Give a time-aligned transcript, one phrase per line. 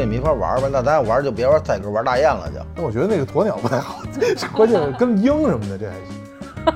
[0.00, 0.68] 也没法玩吧？
[0.72, 2.58] 那咱要玩就别玩赛鸽，玩大雁了就。
[2.74, 4.02] 那我觉得那个鸵鸟不太好，
[4.56, 6.74] 关键是跟鹰什么的这还行。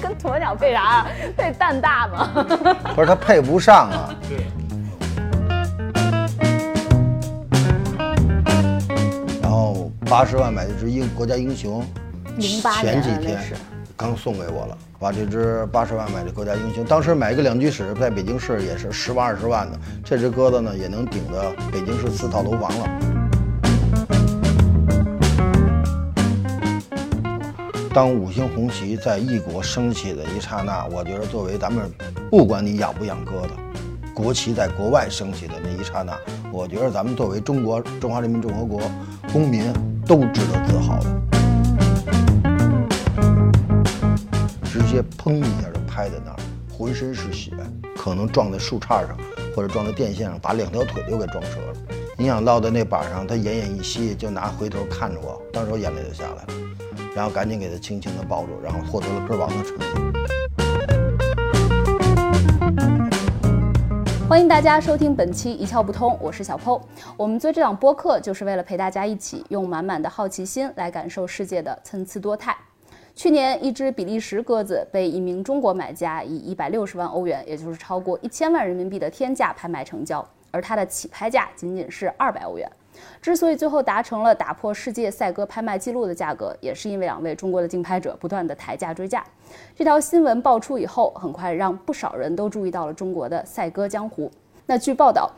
[0.02, 1.06] 跟鸵鸟配啥啊？
[1.36, 2.46] 配蛋大吗？
[2.94, 4.14] 不是它配不上啊。
[4.28, 4.46] 对
[9.42, 11.84] 然后八十万买一只英国家英雄，
[12.36, 13.40] 零八年前几天
[13.96, 22.88] 刚送给我了，把这只八十万买的国家英雄，当时买一个两居室，在北京市也是十万二十万的，这只鸽子呢也能顶着北京市四套楼房了。
[27.92, 31.90] 当五星红旗在异国升起的一刹那，我觉得作为咱们，
[32.30, 33.50] 不管你养不养鸽子，
[34.14, 36.14] 国旗在国外升起的那一刹那，
[36.50, 38.80] 我觉得咱们作为中国中华人民共和国
[39.32, 39.72] 公民
[40.06, 41.35] 都值得自豪的。
[44.76, 46.36] 直接砰一下就拍在那儿，
[46.70, 47.50] 浑身是血，
[47.96, 49.16] 可能撞在树杈上
[49.54, 51.72] 或者撞在电线上，把两条腿都给撞折了。
[52.18, 56.46] 影响到的那板上，他奄奄一息，就拿回头看着我，当时我眼泪就下来了，
[57.14, 59.86] 然后赶紧给他轻轻地抱住，然后获得了歌王的成绩。
[64.28, 66.82] 欢迎大家收听本期一窍不通，我是小 Po。
[67.16, 72.54] 我们做这档播客就是为了陪大家一起用满满的好奇心来感受世界的参差多态。
[73.16, 82.70] 去年，一只比利时鸽子被一名中国买家以一百六十万欧元，也就是超过一千万人民币的天价拍卖成交，而它的起拍价仅仅是二百欧元。
[83.22, 89.24] 之所以最后达成了打破世界赛鸽拍卖记录的价格，也是因为两位中国的竞拍者不断的抬价追价。
[89.74, 94.30] 这条新闻爆出以后，很快让不少人都注意到了中国的赛鸽江湖。
[94.66, 95.30] 那据报道，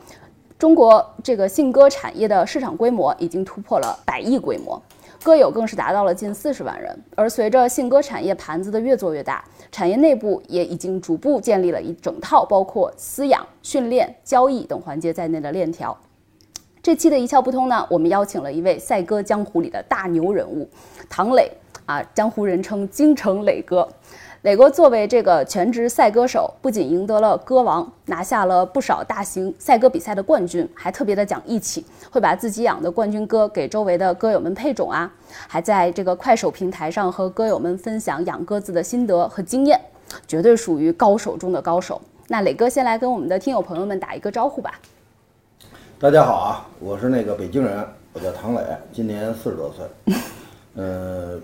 [0.57, 4.81] 中国这个信鸽产业的市场规模已经突破了百亿规模，
[5.23, 6.97] 歌友更是达到了近四十万人。
[7.15, 15.97] 而随着信鸽产业盘子的越做越大，产业内部也已经逐步建立了一整套包括饲养、训练、交易等环节在内的链条。
[16.81, 20.67] 这期的一窍不通呢，我们邀请了一位赛鸽江湖里的大牛人物，
[21.09, 21.51] 唐磊
[21.85, 23.87] 啊，江湖人称京城磊哥。
[24.43, 35.11] 磊哥作为这个全职赛歌手，不仅赢得了歌王，拿下了不少大型赛歌比赛的冠军，还特别的讲义气，会把自己养的冠军鸽给周围的鸽友们配种啊，
[35.49, 39.77] 还在这个快手平台上和鸽友们分享养鸽子的心得和经验，
[40.25, 42.01] 绝对属于高手中的高手。
[42.29, 44.79] 那磊哥先来跟我们的听友朋友们打一个招呼吧。
[45.99, 48.61] 大家好啊，我是那个北京人，我叫唐磊，
[48.93, 50.15] 今年四十多岁，
[50.75, 51.37] 呃，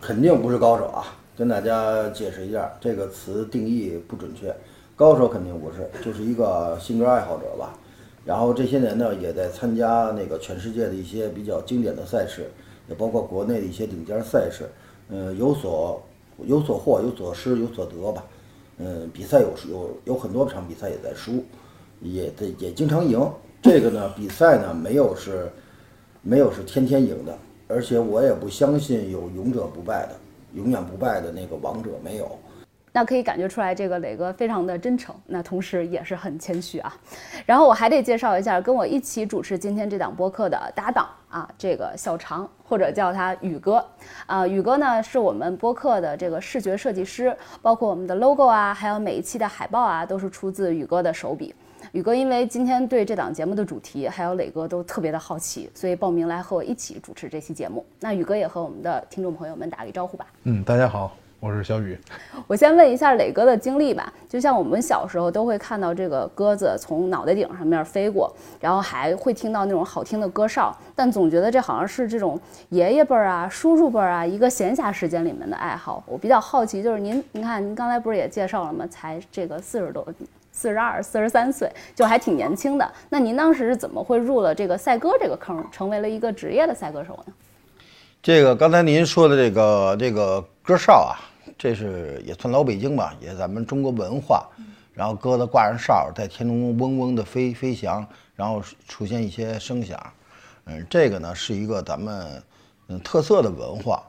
[0.00, 1.04] 肯定不是高手啊，
[1.38, 4.52] 跟大家解释一下，这个词定义不准确，
[4.96, 7.78] 高手肯定不是，就是一个性格爱好者吧。
[8.24, 12.50] 然后这些年呢，也在参加那个全世界的一些比较经典的赛事，
[12.88, 14.68] 也包括国内的一些顶尖赛事，
[15.10, 16.02] 嗯，有所
[16.44, 18.24] 有所获，有所失，有所得吧。
[18.78, 21.44] 嗯，比赛有有有很多场比赛也在输，
[22.00, 23.24] 也在也经常赢。
[23.62, 25.48] 这个呢，比赛呢没有是，
[26.20, 27.38] 没有是天天赢的，
[27.68, 30.16] 而且我也不相信有勇者不败的，
[30.54, 32.38] 永远不败的那个王者没有。
[32.90, 36.92] 那可以感觉出来，这个磊哥非常的真诚，那同时也是很谦虚啊。
[37.44, 43.84] 然后我还得介绍一下，跟我一起主持今天这档播客的搭档啊，这个小常或者叫他宇哥
[44.26, 51.54] 啊，宇哥呢是我们播客的这个视觉设计师，包括我们的 logo 啊，还有每一期的海报啊，都是出自宇哥的手笔。
[51.92, 57.84] 宇哥因为今天对这档节目的主题还有磊哥都特别的好奇，所以报名来和我一起主持这期节目。
[58.00, 60.26] 那宇哥也和我们的听众朋友们打个招呼吧。
[60.44, 61.98] 嗯，大家好，我是小雨。
[62.46, 72.38] 我先问一下磊哥的经历吧，就像我们小时候都会看到这个鸽子从脑袋顶上面飞过，然后还会听到那种好听的歌哨，但总觉得这好像是这种
[72.68, 76.04] 爷爷辈儿啊、叔叔辈儿啊一个闲暇时间里面的爱好。
[76.06, 78.86] 我比较好奇，就是您，您看您刚才不是也介绍了吗？
[78.88, 80.06] 才这个四十多。
[80.58, 82.92] 四十二、四十三岁，就还挺年轻的。
[83.08, 87.32] 那您当时是怎么会入了这个赛鸽这个坑，成为了一个职业的赛鸽手呢？
[88.20, 91.14] 这个刚才您说的这个这个歌哨啊，
[91.56, 94.48] 这是也算老北京吧，也咱们中国文化。
[94.94, 98.04] 然后鸽子挂上哨，在天空嗡嗡的飞飞翔，
[98.34, 99.96] 然后出现一些声响。
[100.64, 102.42] 嗯，这个呢是一个咱们
[102.88, 104.02] 嗯特色的文化。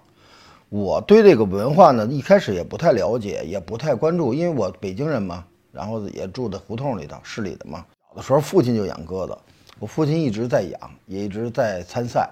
[0.70, 5.46] 我对这个文化呢一开始也不太了解，也不太关注，因为我北京人嘛。
[5.72, 7.86] 然后也住在胡同里头，市里的嘛。
[8.12, 9.38] 小的时候，父亲就养鸽子，
[9.80, 12.30] 我父亲一直在养，也一直在参赛，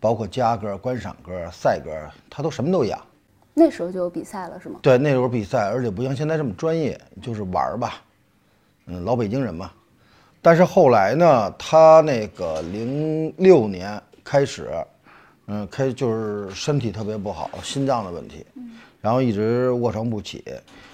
[0.00, 1.90] 包括家鸽、观赏鸽、赛鸽，
[2.28, 3.00] 他都什么都养。
[3.54, 4.78] 那时候就有比赛了，是吗？
[4.82, 8.02] 对，那时候比赛，而且不像现在这么专业，就是玩儿吧。
[8.86, 9.70] 嗯，老北京人嘛。
[10.42, 14.70] 但是后来呢，他那个零六年开始，
[15.46, 18.46] 嗯，开就是身体特别不好，心脏的问题，
[19.00, 20.42] 然后一直卧床不起。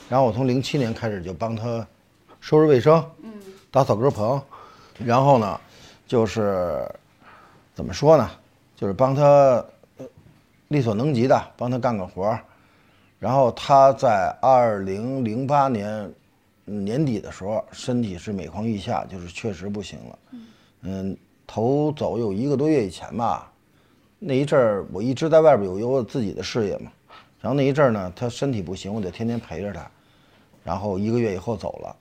[0.08, 1.86] 然后我从零七年开始就帮他
[2.40, 3.32] 收拾卫生，嗯，
[3.70, 4.40] 打扫鸽棚，
[4.98, 5.60] 然后呢，
[6.06, 6.88] 就是
[7.74, 8.30] 怎么说呢？
[8.76, 9.22] 就是帮他
[9.96, 10.06] 呃
[10.68, 12.40] 力所能及的帮他干个活儿。
[13.18, 16.12] 然后他在二零零八年
[16.66, 20.18] 年底的时候，身体是每况愈下，就是确实不行了。
[20.82, 21.16] 嗯，
[21.46, 23.50] 头走有一个多月以前吧，
[24.18, 26.92] 那一阵儿我一直在外边有有我自己的事业嘛，
[27.40, 29.90] 然后那一阵儿呢，他身体不行，我得天天陪着他，
[30.66, 31.94] 然后一个月以后走了。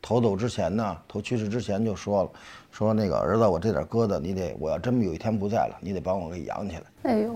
[0.00, 2.30] 头走之前呢，头去世之前就说了，
[2.70, 6.84] 说那个儿子，我这点疙瘩你得，我要真有一天不在了，你得帮我给养起来。
[7.02, 7.34] 哎呦，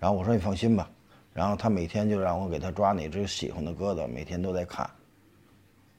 [0.00, 0.90] 然后我说你放心吧，
[1.32, 4.88] 然后他每天就让我给他抓哪只喜欢的疙瘩，每天都在看，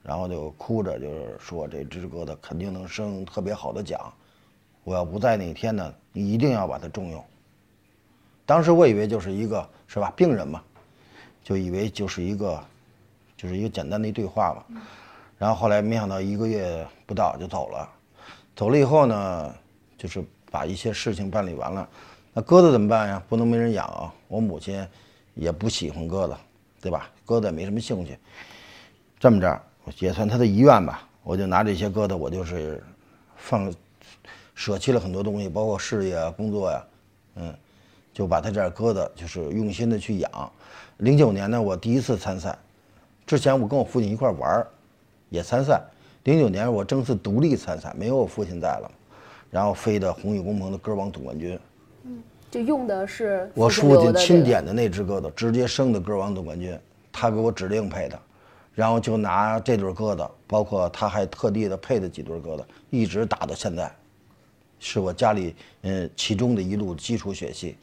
[0.03, 4.11] 然后就哭着就是说这只鸽子肯定能生特别好的奖，
[4.83, 7.23] 我要不在那一天呢，你一定要把它重用。
[8.45, 10.63] 当时我以为就是一个是吧病人嘛，
[11.43, 12.59] 就以为就是一个
[13.45, 14.81] 就是一个简单的一对话嘛，
[15.37, 17.87] 然后后来没想到一个月不到就走了，
[18.55, 19.55] 走了以后呢，
[19.99, 21.87] 就是把一些事情办理完了。
[22.33, 23.21] 那鸽子怎么办呀？
[23.29, 24.11] 不能没人养啊！
[24.27, 24.85] 我母亲
[25.35, 26.35] 也不喜欢鸽子，
[26.81, 27.07] 对吧？
[27.23, 28.17] 鸽子也没什么兴趣。
[29.19, 29.61] 这么着，
[29.99, 31.07] 也算他的遗愿吧。
[31.21, 32.83] 我就拿这些鸽子，我就是
[33.37, 33.71] 放
[34.55, 36.83] 舍弃了很多东西，包括事业啊、工作呀、
[37.35, 37.55] 嗯，
[38.11, 40.51] 就把他这鸽子就是用心的去养。
[40.97, 42.57] 零九年呢，我第一次参赛，
[43.25, 44.67] 之前我跟我父亲一块玩儿，
[45.29, 45.81] 也参赛。
[46.23, 48.91] 零九年我正式独立参赛，没有我父亲在了，
[49.49, 51.59] 然后飞的宏宇工棚的鸽王总冠军。
[52.03, 56.77] 嗯就用的是我父父亲亲点的那只鸽子，直接生的鸽王总冠军，
[57.11, 58.17] 他给我指定配的，
[58.73, 63.91] 然后就拿这对鸽子，包括他还特地的配的几对鸽子，一直打到现在，
[64.79, 67.75] 是我家里嗯其中的一路基础血系。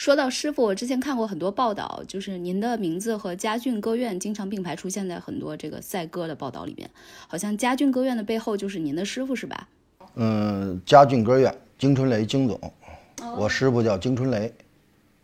[0.00, 6.88] 说到师傅，我之前看过很多报道，就是您的名字和家俊歌院经常并排出现在很多这个赛鸽的报道里面，
[7.28, 9.68] 好像家俊歌院的背后就是您的师傅是吧？
[10.14, 12.58] 嗯，家俊歌院金春雷金总，
[13.36, 14.50] 我师傅叫金春雷，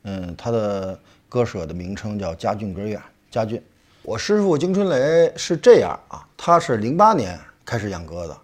[0.02, 3.00] 嗯，他的歌舍的名称叫家俊歌院，
[3.30, 3.58] 家俊。
[4.02, 8.36] 我师傅金春雷是这样啊，他是零八年开始养鸽子，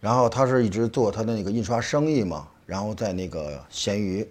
[0.00, 4.28] 然后他是一直做他的那个印刷生意嘛，然后在那个闲鱼，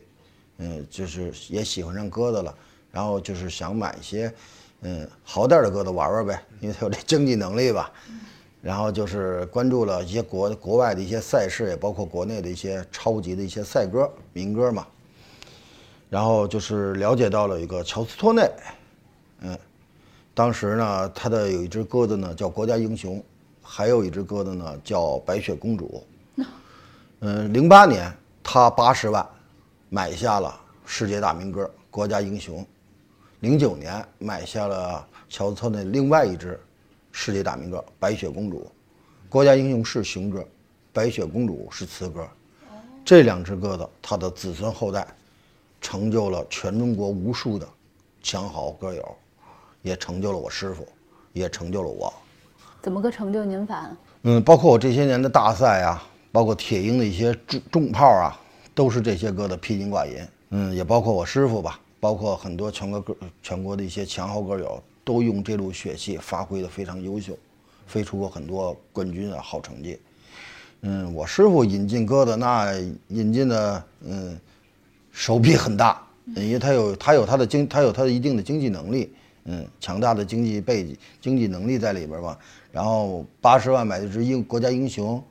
[0.58, 2.56] 嗯，就是也喜欢上鸽子了，
[2.92, 4.34] 然后就是想买一些，
[4.82, 7.92] 嗯，好点儿的鸽子玩玩呗，因为他有这经济能力吧。
[8.62, 14.88] 然后就是关注了一些国国外的一些赛事，也包括国内的一些超级的一些赛鸽、民歌嘛。
[16.10, 18.50] 然后就是了解到了一个乔斯托内，
[19.42, 19.56] 嗯，
[20.34, 23.24] 当时呢，他的有一只鸽子呢叫国家英雄，
[23.62, 26.04] 还有一只鸽子呢叫白雪公主。
[27.20, 28.12] 嗯，零八年
[28.44, 29.28] 他八十万
[29.96, 30.54] 买下了
[30.86, 32.68] 世界大民歌国家英雄，
[33.40, 36.60] 零九年买下了乔斯托的另外一只
[37.14, 38.70] 世界大民歌白雪公主，
[39.30, 40.46] 国家英雄是雄鸽，
[40.92, 42.28] 白雪公主是雌鸽。
[43.06, 45.08] 这两只鸽子，它的子孙后代，
[45.80, 47.66] 成就了全中国无数的
[48.22, 49.16] 强好歌友，
[49.82, 50.86] 也成就了我师傅，
[51.32, 52.14] 也成就了我。
[52.82, 53.90] 怎么个成就您法？
[54.24, 58.38] 嗯，包括我这些年的大赛啊，包括铁鹰的一些重重炮啊，
[58.76, 60.14] 都是这些鸽子披金挂银。
[60.52, 67.36] 嗯，也包括我师傅吧，包括很多全国歌全国的一些强豪歌友，都用这路血气发挥的非常优秀，
[67.88, 70.00] 飞出过很多冠军啊，好成绩。
[70.82, 72.76] 嗯，我师傅引进鸽子，那
[73.08, 74.40] 引进的嗯
[75.12, 76.00] 手笔很大，
[76.36, 79.12] 因为他有他有他的经他有他的一定的经济能力，
[79.46, 82.38] 嗯，强大的经济背景经济能力在里边吧。
[82.72, 85.22] 然后八十万买一只英国家英雄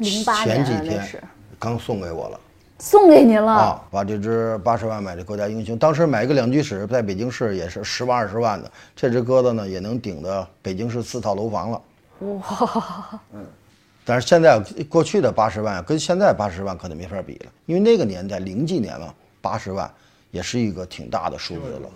[0.00, 1.22] ，08前几天
[1.60, 2.40] 刚送给我了。
[2.78, 11.82] 送给您了，啊，把这只八十万买的国家英雄，当时买一个两居室，在北京市也是十万二十万的，这只鸽子呢也能顶的北京市四套楼房了。
[12.20, 13.20] 哇，
[14.04, 19.90] 但是现在过去的八十万跟现在八十万可能没法比了，因为那个年代零几年嘛，八十万
[20.30, 21.88] 也是一个挺大的数字了。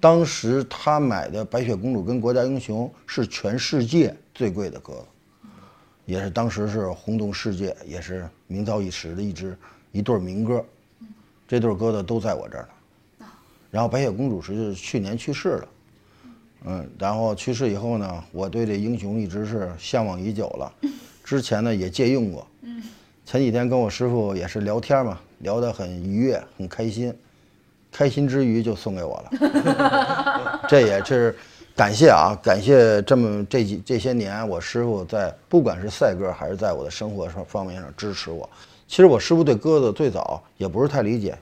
[0.00, 5.04] 当时他买的白雪公主跟国家英雄是全世界最贵的鸽子，
[6.04, 9.56] 也是当时是轰动世界，也是名噪一时的一只
[9.92, 10.64] 一对儿民歌。
[11.46, 12.68] 这对儿鸽子都在我这儿
[13.18, 13.26] 呢。
[13.70, 15.68] 然后白雪公主是去年去世了，
[16.66, 20.72] 嗯，然后去世以后呢，我对这英雄一直是向往已久了。
[21.24, 22.46] 之前呢也借用过，
[23.24, 27.14] 前几天跟我师傅也是聊天嘛，聊得很愉悦，很开心，
[27.90, 30.60] 开心之余就送给我了。
[30.68, 31.36] 这也是
[31.74, 38.48] 感谢啊，感谢这么这几这些年我师傅在不管是赛鸽还是在我的生活上方面上支持我。
[38.86, 41.36] 其实我师傅对鸽子最早也不是太理解，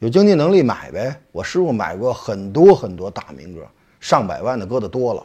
[0.00, 1.14] 有经济能力买呗。
[1.30, 3.64] 我师傅买过很多很多大名鸽，
[4.00, 5.24] 上百万的鸽子多了，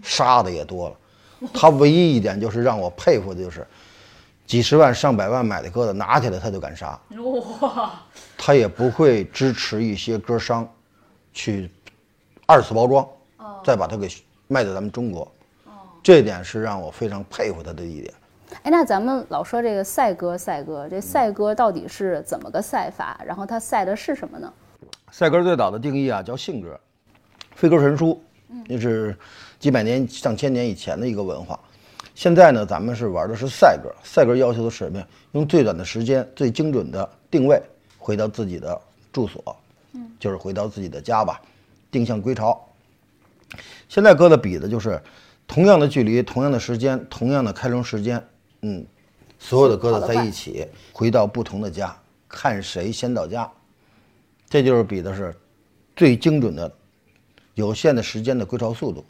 [0.00, 0.96] 杀的也多了。
[1.52, 3.66] 他唯一一点就是让我佩服的就是，
[4.46, 6.96] 几十万、上百万买的鸽子，拿起来他就敢杀，
[7.60, 7.90] 哇，
[8.38, 10.68] 他也不会支持一些鸽商
[11.32, 11.68] 去
[12.46, 13.04] 二次包装，
[13.64, 14.08] 再把它给
[14.48, 15.30] 卖到咱们中国。
[16.02, 18.14] 这点是让我非常佩服他的一点。
[18.62, 23.20] 哎，那咱们老说这个赛鸽，赛鸽，这赛鸽到底是怎么个赛法？
[23.24, 24.52] 然后它赛的是什么呢？
[25.12, 26.80] 赛鸽最早的定义啊，叫性鸽，
[27.54, 28.20] 飞鸽传书，
[28.66, 29.16] 那是
[29.58, 31.58] 几百年、上千年以前的一个文化。
[32.14, 35.06] 现在呢，咱们是玩的是赛鸽，赛鸽要求的是什么呀？
[35.32, 37.62] 用最短的时间、最精准的定位，
[37.98, 38.80] 回到自己的
[39.12, 39.56] 住所，
[39.92, 41.40] 嗯，就是回到自己的家吧，
[41.90, 42.66] 定向归巢。
[43.88, 45.00] 现在鸽子比的就是
[45.46, 48.22] 同样的距离、同样的时间、同样的开笼时间，
[48.62, 48.86] 嗯，
[49.38, 51.96] 所有的鸽子在一起，回到不同的家，
[52.28, 53.50] 看谁先到家。
[54.48, 55.34] 这就是比的是
[55.94, 56.72] 最精准的、
[57.54, 59.04] 有限的时间的归巢速度。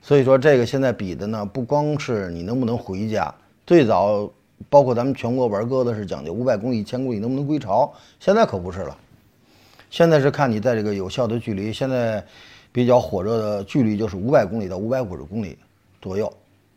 [0.00, 3.32] 所以说，这个现在比的呢，不光是你能不能回家，
[3.66, 4.30] 最早
[4.68, 8.98] 包括咱们全国玩鸽子是讲究五百公里、一千公里能不能归巢，现在可不是了。
[9.90, 12.24] 现在是看你在这个有效的距离，现在
[12.72, 15.58] 比较火热的距离就是五百公里到五百五十公里
[16.00, 16.32] 左右，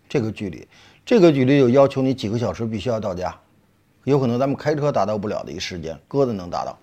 [0.07, 0.67] 这个距离，
[1.05, 3.35] 这个距离就要求你几个小时必须要到家，
[4.03, 6.77] 有可能咱们开车达到不了的一时间，鸽子能达到。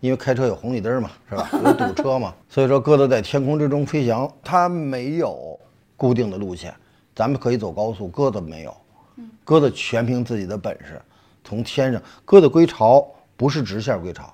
[0.00, 1.50] 因为开车有红绿灯嘛，是吧？
[1.52, 5.58] 有堵车嘛，所以说鸽子在天空之中飞翔，它没有
[5.94, 6.74] 固定的路线。
[7.14, 8.74] 咱们可以走高速，鸽子没有。
[9.44, 11.02] 鸽子全凭自己的本事，
[11.44, 12.00] 从天上。
[12.24, 13.06] 鸽子归巢
[13.36, 14.32] 不是直线归巢，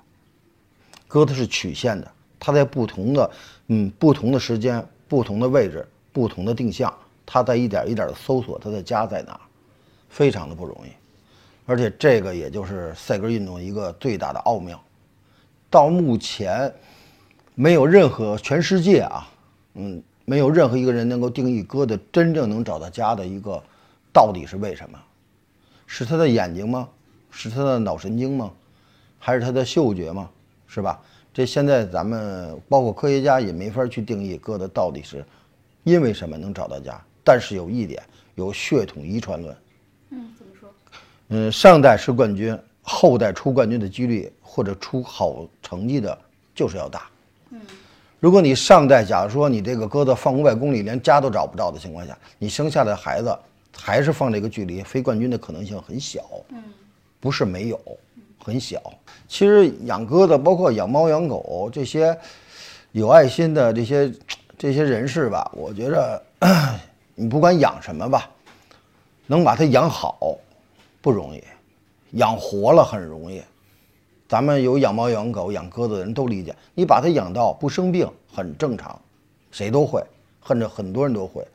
[1.05, 2.09] 鸽子是曲线的。
[2.39, 3.29] 它在不同的
[3.67, 6.93] 嗯不同的时间、不同的位置、不同的定向，
[7.25, 9.39] 它在一点一点的搜索它的家在哪，
[10.09, 10.89] 非常的不容易。
[11.65, 14.81] 而且这个也就是赛鸽运动一个最大的奥妙。
[15.69, 16.73] 到目前，
[17.55, 19.27] 没有任何全世界啊，
[19.73, 23.61] 嗯，没有任何一个人能够定义鸽子真正能找到家的一个，
[24.13, 24.97] 到底是为什么？
[25.85, 26.87] 是它的眼睛吗？
[27.29, 28.51] 是它的脑神经吗？
[29.19, 30.29] 还是它的嗅觉吗？
[30.67, 31.01] 是吧？
[31.37, 35.23] 这现在咱们包括科学家也没法去定义鸽子到底是
[35.83, 36.99] 因为什么能找到家。
[37.23, 38.01] 但是有一点，
[38.33, 39.55] 有血统遗传论。
[40.09, 40.67] 嗯，怎么说？
[41.27, 44.33] 嗯，上代是冠军，后代出冠军的几率。
[44.41, 46.17] 或者出好成绩的，
[46.55, 47.07] 就是要大。
[47.51, 47.61] 嗯，
[48.19, 53.37] 如果你上代，假如说你这个鸽子放五百公里，连家都找不到的情况下，你生下来的孩子
[53.77, 56.27] 还是放这个距离，非冠军的可能性很小。
[56.49, 56.63] 嗯，
[57.19, 57.79] 不是没有，
[58.47, 58.81] 很小。
[59.27, 62.17] 其实养鸽子，包括养猫养狗这些
[62.93, 64.09] 有爱心的这些
[64.57, 66.23] 这些人士吧，我觉着
[67.13, 68.29] 你不管养什么吧，
[69.25, 70.37] 能把它养好
[71.01, 71.43] 不容易，
[72.11, 73.41] 养活了很容易。
[74.29, 78.97] 咱们有养猫、养狗、养鸽子的人都理解，你把它养到不生病很正常，
[79.51, 80.01] 谁都会，
[80.47, 81.45] 甚至很多人都会。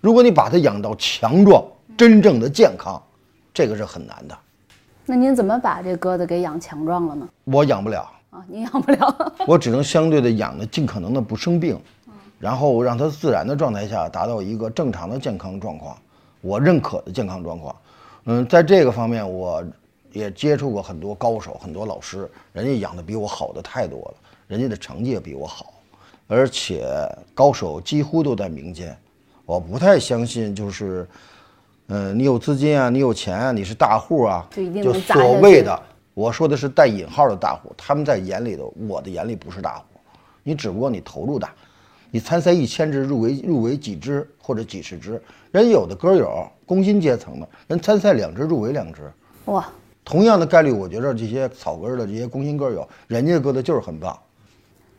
[0.00, 1.64] 如果你把它养到强壮、
[1.96, 3.00] 真正的健康，
[3.54, 4.36] 这个是很难的。
[5.10, 7.28] 那您怎么把这鸽子给养强壮了呢？
[7.42, 11.76] 我养不了啊，您养不了， 我只能相对的养的尽可能的不生病，
[12.38, 15.98] 然后让它自然的状态下达到一个正常的健康状况，
[16.40, 17.74] 我认可的健康状况。
[18.26, 19.64] 嗯，在这个方面我。
[20.12, 24.14] 也接触过很多高手，很多老师，人家养的比我好的太多了，
[24.48, 25.72] 人家的成绩也比我好，
[26.26, 26.84] 而且
[27.32, 28.98] 高手几乎都在民间。
[29.46, 31.08] 我不太相信，就是，
[31.92, 34.48] 嗯，你有资金啊，你有钱啊，你是大户啊，
[34.82, 35.82] 就所谓的，
[36.14, 39.84] 我说的是带引号的大户，他们在眼里头，我的眼里不是大户，
[40.44, 41.52] 你只不过你投入大，
[42.12, 45.20] 你参赛一千只，入围入围几只或者几十只，
[45.50, 49.12] 人有的歌友工薪阶层的人参赛两只入围两只，
[49.46, 49.66] 哇。
[50.02, 54.18] 同样的概率，我觉着这些草根的这些工薪歌友，人家鸽子就是很棒。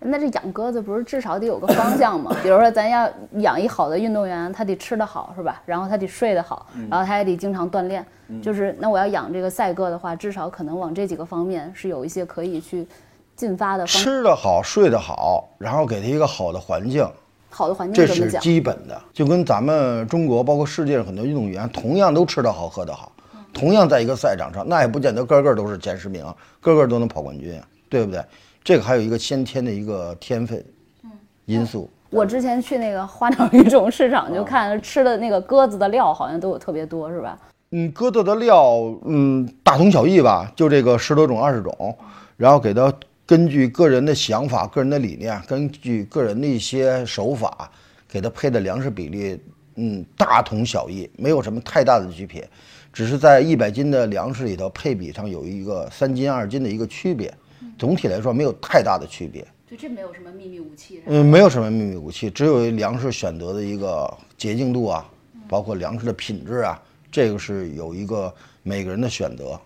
[0.04, 2.36] 那这养鸽子不是至少得有个方向吗？
[2.42, 5.62] 比如说，咱要养一好的运动员，他得吃得好，是吧？
[5.64, 8.04] 然后他得睡得好，然后他还得经常锻炼。
[8.42, 12.88] 就是那我要养这个赛鸽的话，至少可能往这几个方面是有一些可以去
[13.36, 14.02] 进发的方。
[14.02, 17.08] 吃得好，睡得好，然后给他一个好的环境。
[17.50, 19.00] 好的环境，这是基本的。
[19.14, 23.12] 就跟咱们中国，包括世界上很多运动员，同样都吃得好，喝得好。
[23.54, 26.26] 同样在一个赛场上，那也不见得个个都是前十名，
[26.62, 28.24] 个个都能跑冠军啊，对不对？
[28.64, 30.64] 这个还有一个先天的一个天分，
[31.46, 31.90] 因素。
[32.12, 37.40] 我之前去那个花鸟鱼种市场，就看吃的那个鸽子的料，好像都有特别多，是吧？
[37.72, 41.98] 嗯，鸽子的料，嗯，大同小异吧，就这个十多种、二十种，
[42.38, 42.94] 然后给它
[43.26, 47.72] 根据个人的想法、个人的理念，根据个人的一些手法，
[48.10, 49.40] 给它配的粮食比例，
[49.76, 52.48] 嗯，大同小异，没有什么太大的区别。
[52.92, 57.34] 只是在一百斤的粮食里头，配比上有一个三斤二斤的一个区别，
[57.82, 59.44] 总体来说没有太大的区别。
[59.68, 61.02] 就这没有什么秘密武器。
[61.08, 64.08] 嗯，没有什么秘密武器，只有粮食选择的一个
[64.38, 65.10] 洁净度啊，
[65.50, 66.80] 包括粮食的品质啊，
[67.12, 69.60] 这个是有一个每个人的选择。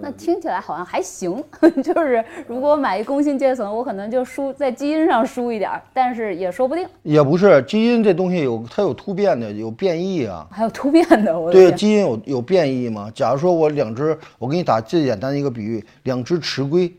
[0.00, 1.42] 那听起来好像还行，
[1.82, 6.86] 就是如果我买一工薪阶层，我可能就输在基因上输一点儿，但是也说不定。
[7.02, 10.46] 也不是基因这东西有它有突变的，有变异啊。
[10.50, 13.10] 还有突变的，我的对，基因有有变异吗？
[13.14, 16.92] 假如说我两只，我给你打最简单的一个比喻，两只雌龟，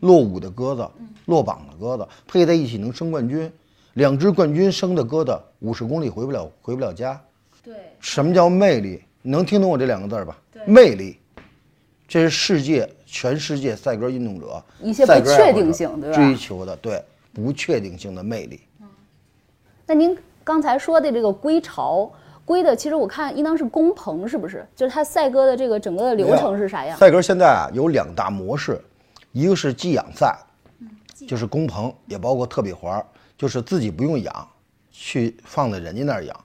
[0.00, 0.88] 落伍的鸽子，
[1.26, 3.52] 落榜的鸽子配在一起能生冠军，
[3.94, 7.20] 两只冠军生的鸽子五十公里回不了回不了家。
[7.62, 9.02] 对什么叫魅力？
[9.22, 10.36] 你能听懂我这两个字儿吧？
[10.64, 11.18] 魅力，
[12.10, 17.00] 这是世界全世界赛鸽运动者一些不确定性对吧追求的对
[17.32, 18.60] 不确定性的魅力。
[19.86, 22.10] 那您刚才说的这个归巢，
[22.44, 24.66] 归的其实我看应当是工棚，是不是？
[24.74, 26.98] 就是它赛鸽的这个整个的流程是啥样？
[26.98, 28.82] 赛鸽现在啊有两大模式，
[29.30, 30.36] 一个是寄养赛，
[31.28, 33.00] 就是工棚，也包括特比环，
[33.38, 34.48] 就是自己不用养，
[34.90, 36.36] 去放在人家那儿养。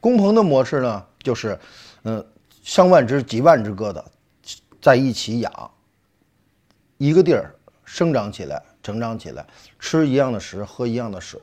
[0.00, 1.56] 工棚的模式呢，就是，
[2.02, 2.24] 嗯、
[2.64, 4.02] 上万只、几万只鸽子
[4.82, 5.70] 在一起养，
[6.98, 9.46] 一个地儿生长起来、成长起来，
[9.78, 11.40] 吃一样的食，喝一样的水，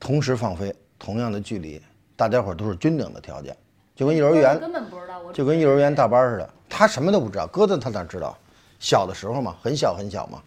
[0.00, 1.78] 同时放飞，同样的距离，
[2.16, 3.54] 大家伙都是均等的条件，
[3.94, 8.34] 就跟幼儿园根本不知道，就跟幼儿园大班似的，他什么都不知道，鸽子他哪知道？
[8.80, 10.42] 小的时候嘛，很小很小嘛。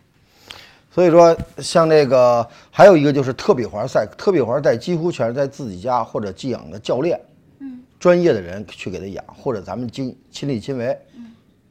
[0.91, 7.21] 所以说，像这个还有一个就是特比环赛，特比环赛几乎全是在自己家或者寄养的教练，
[7.59, 10.99] 嗯，专业的人去给他养，或者咱们经亲力亲为，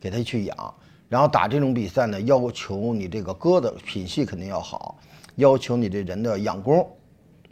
[0.06, 0.75] 给他去养。
[1.08, 4.96] 然后打这种比赛呢，要求你这个鸽子品系肯定要好，
[5.34, 6.88] 要求你这人的养功，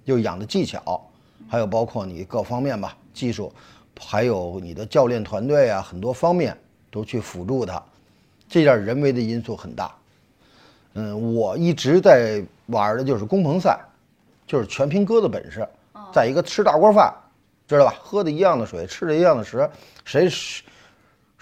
[0.04, 1.04] 就养的技巧，
[1.48, 3.52] 还有包括你各方面吧，技术，
[4.00, 6.56] 还有你的教练团队啊，很多方面
[6.92, 7.82] 都去辅助他，
[8.48, 9.92] 这点人为的因素很大。
[10.94, 13.80] 嗯，我一直在玩的就是工棚赛，
[14.46, 15.66] 就是全凭鸽子本事，
[16.12, 17.14] 在一个吃大锅饭，
[17.68, 17.94] 知道吧？
[18.00, 19.68] 喝的一样的水，吃的一样的食，
[20.04, 20.64] 谁是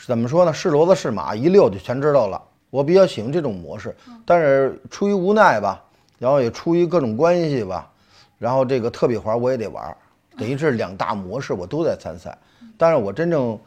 [0.07, 0.53] 怎么说呢？
[0.53, 2.41] 是骡子是马，一溜就全知道了。
[2.71, 5.83] 我比较喜欢这种模式，但是出于无奈吧，
[6.19, 7.89] 然后也出于各种关系吧，
[8.39, 9.97] 然后这个特比环我也得玩儿，
[10.37, 12.37] 等于是两大模式我都在参赛。
[12.77, 13.59] 但是我真正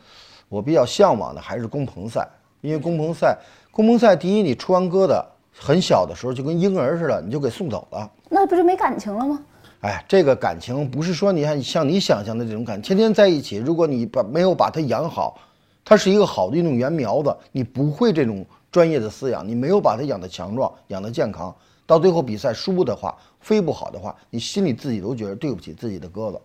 [0.49, 2.27] 我比较向往的还是工棚赛，
[2.61, 3.37] 因为工棚赛，
[3.71, 5.23] 工棚赛第一，你出完疙瘩
[5.57, 8.09] 很小的时候就跟婴儿似的，你就给送走了。
[8.27, 9.39] 那不就没感情了吗？
[9.81, 15.37] 哎，这个感情不是说你看像你想象的这种感，天天在一起，如果你把没有把它养好，
[15.85, 26.41] 它是一个好的运动员苗子，你不会这种专业的饲养，你没有把它养得强壮、养得健康，到最后比赛输的话，飞不好的话，你心里自己都觉得对不起自己的鸽子，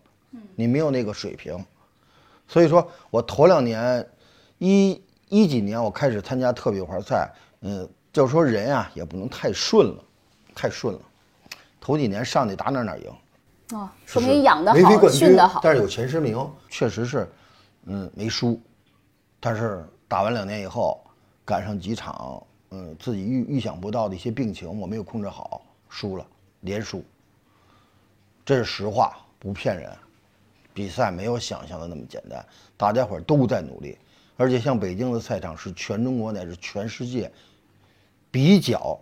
[0.55, 1.59] 你没有那个水平。
[2.47, 4.07] 所以说我头两年，
[4.59, 5.01] 一
[5.31, 10.05] 一几年我开始参加特别环赛，嗯，就是说人啊也不能太顺了，
[10.55, 11.01] 太顺了，
[11.81, 13.11] 头几年上去打哪儿哪儿赢。
[13.73, 15.61] 哦，说明养的好，训的好。
[15.63, 17.27] 但是有前十名，确实是，
[17.87, 18.61] 嗯，没输。
[19.41, 21.03] 但是打完两年以后，
[21.45, 26.27] 赶上几场，嗯，自己预预想不到的一些病情，我没有控制好，输了，
[26.61, 27.03] 连输。
[28.45, 29.91] 这是实话，不骗人。
[30.73, 33.99] 比赛没有想象的那么简单，大家伙都在努力，
[34.37, 37.31] 而且像北京的赛场是全中国乃至全世界
[38.31, 38.99] 比较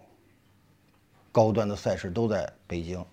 [1.31, 3.05] 高端的赛事都在北京。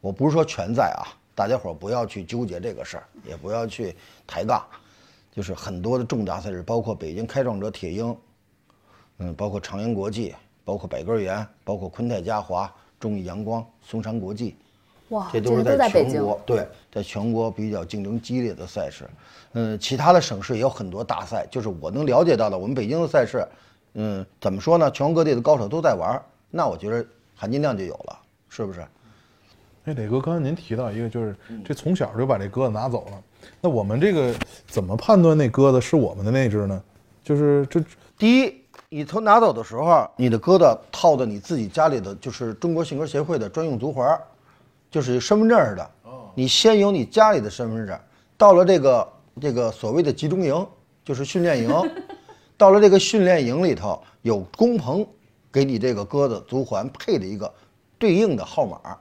[0.00, 4.66] 我不是说全在啊，大家伙不要去纠结这个事儿，也不要去抬杠，
[5.36, 8.16] 就是很多的重大赛事，包括北京开创者铁鹰，
[9.18, 14.56] 嗯，包括长阳国际，包括百鸽园，包括昆泰嘉华、中义阳光、松山国际，
[15.10, 15.90] 哇，这都是在。
[15.90, 19.06] 全国对，在全国比较竞争激烈的赛事。
[19.52, 23.46] 嗯，其他的省市也有很多大赛，就是我能了解到的，我们北京的赛事，
[23.92, 24.90] 嗯，怎么说呢？
[24.90, 26.18] 全国各地的高手都在玩，
[26.50, 28.18] 那我觉得含金量就有了，
[28.48, 28.82] 是不是？
[29.86, 33.22] 哎，磊哥，刚才您提到一个，就是这从小就把这鸽子拿走了。
[33.60, 34.34] 那我们这个
[34.66, 36.82] 怎么判断那鸽子是我们的那只呢？
[37.22, 37.80] 就是这
[38.18, 38.54] 第一，
[38.88, 44.20] 你从拿走的时候，你的鸽子套的你自己家里的就是中国信鸽协会的专用足环儿，
[44.90, 45.90] 就是身份证似的。
[46.34, 47.96] 你先有你家里的身份证，
[48.36, 49.08] 到了这个
[49.40, 50.66] 这个所谓的集中营，
[51.04, 51.70] 就是训练营，
[52.58, 55.06] 到了这个训练营里头，有工棚
[55.52, 57.54] 给你这个鸽子足环配的一个
[57.98, 58.98] 对应的号码，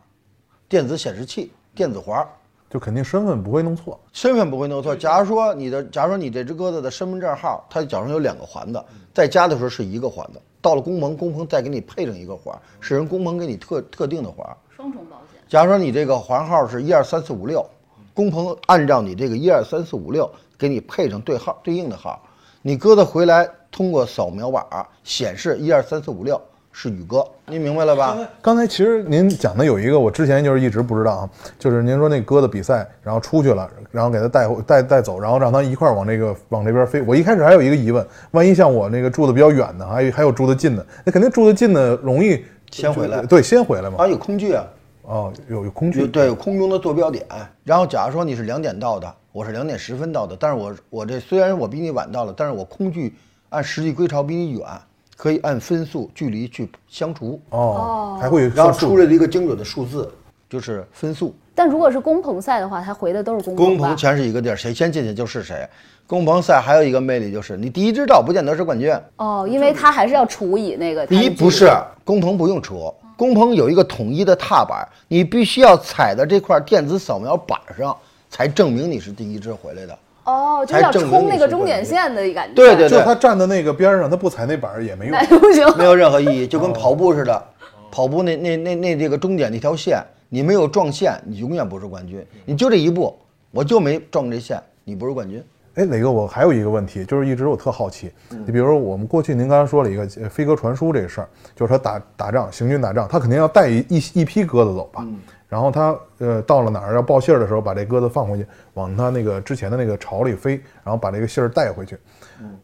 [0.67, 2.27] 电子显示器、电子环儿。
[2.69, 3.97] 就肯定身份不会弄错。
[4.11, 4.95] 身份不会弄错。
[4.95, 14.45] 假如说你的，假如说你这只鸽子的身份证号，它脚上有两个环子，在家的时候是一个环子，到了工棚，工棚再给你配上一个环，是人工棚给你特特定的环。
[14.75, 15.39] 双重保险。
[15.47, 17.65] 假如说你这个环号是一二三四五六，
[18.13, 22.21] 工棚按照你这个一二三四五六给你配上对号对应的号，
[22.61, 24.65] 你鸽子回来通过扫描码
[25.03, 26.41] 显示一二三四五六
[26.77, 28.17] 是宇哥，您明白了吧？
[28.41, 37.01] 刚才其实您讲的有一个，我之前就是一直不知道啊，就是您说那鸽子比赛，然后出去了，然后给它带回带带走，然后让它一块儿往这个往这边飞。
[37.03, 44.03] 我一开始还有一个疑问，万一像我那个住的比较远的，还有还有住的近的，那肯定住的近的容易先回来对，先回来嘛。
[44.03, 44.65] 啊，有空距啊，
[45.03, 47.25] 哦，有有空距，对有空中的坐标点。
[47.63, 53.15] 然后假如说你是两点到的，我是两点十分到的，但是我我这虽然我比你晚到了，但是我空距
[53.47, 54.67] 按实际归巢比你远，
[55.15, 60.11] 可以按分数距离去相除，哦，还会有然后出来了一个精准的数字，
[60.49, 61.33] 就是分数。
[61.53, 65.67] 但如果是工棚赛的话，他回的都是工吧工棚全是一个地儿，谁先进去就是谁。
[66.05, 68.93] 工棚赛还有一个魅力就是，你第一只到不见得是冠军。
[69.15, 71.07] 哦，因为他还是要除以那个。
[71.07, 71.71] 第一不是
[72.03, 77.95] 工棚不用除，工棚有一个统一的踏板，你必须要踩在这块电子扫描板上，
[78.29, 79.97] 才证明你是第一只回来的。
[80.25, 82.53] 哦，就是要冲那个终点线的感觉。
[82.53, 85.15] 对对对就他站在那个边上，他不踩那板儿也没用。
[85.17, 85.65] 那不行。
[85.77, 87.43] 没有任何意义，就跟跑步似的，
[87.89, 92.25] 跑步那那那那这个终点那条线，你没有撞线，你永远不是冠军。
[92.43, 93.15] 你就这一步，
[93.51, 95.43] 我就没撞这线，你不是冠军。
[95.75, 105.05] 哎，磊哥，我还有一个问题，就是一直我特好奇，你比如说我们过去您刚才说了一个呃飞鸽传书这个事儿，就是他打打仗行军打仗，他肯定要带一一一批鸽子走吧，
[105.47, 111.97] 然后他呃到了哪儿要报信儿的时候，把这鸽子放回去，往他那个之前的那个巢里飞，然后把这个信儿带回去。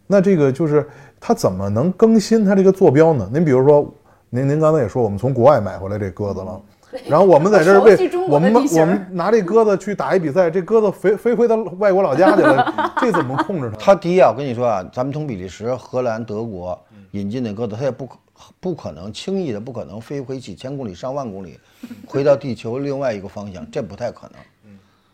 [0.07, 0.87] 那这个就是
[1.19, 3.29] 他怎么能更新他这个坐标呢？
[3.31, 3.93] 您比如说，
[4.29, 6.61] 您您刚才也说我们从国外买回来这鸽子了。
[7.07, 7.95] 然后我们在这儿为
[8.27, 13.77] 我们我们拿这鸽子去打一比赛，这鸽子飞飞回到外国老家去了， 这怎么控制它？
[13.77, 16.77] 他第一啊，我跟你说啊，咱们从比利时、荷兰、德国
[17.11, 18.17] 引进的鸽子，它也不可
[18.59, 21.59] 不可能轻易的不可能飞回几千公里、上万公里，
[22.07, 24.35] 回到地球另外一个方向，这不太可能。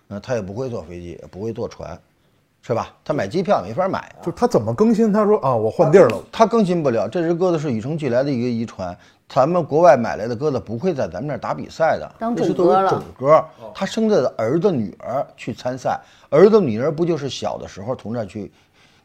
[0.10, 2.00] 嗯，它也不会坐飞机，也不会坐船，
[2.62, 2.94] 是吧？
[3.04, 4.24] 他买机票没法买啊。
[4.24, 5.12] 就他怎么更新？
[5.12, 6.24] 他说啊，我换地儿了。
[6.32, 8.98] 它更新不了，这只鸽子是与生俱来的一个遗传。
[9.28, 13.72] 咱们国外买来的鸽子不会在咱们这儿打比赛的，当这是作为种鸽了种鸽。
[13.76, 18.50] 它生的儿子女儿去参赛，儿子女儿不就是小的时候从这儿去？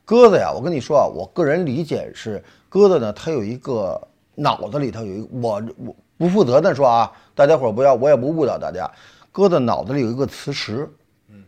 [0.05, 2.41] 鸽子呀，我跟你说啊，我个人理解是，
[2.73, 4.01] 鸽子呢，它有一个
[4.35, 8.91] 脑子里头有一个，我我不负责的说啊，大家伙儿不要，我也不误导大家，
[9.31, 10.91] 鸽子脑子里有一个磁石，
[11.29, 11.45] 嗯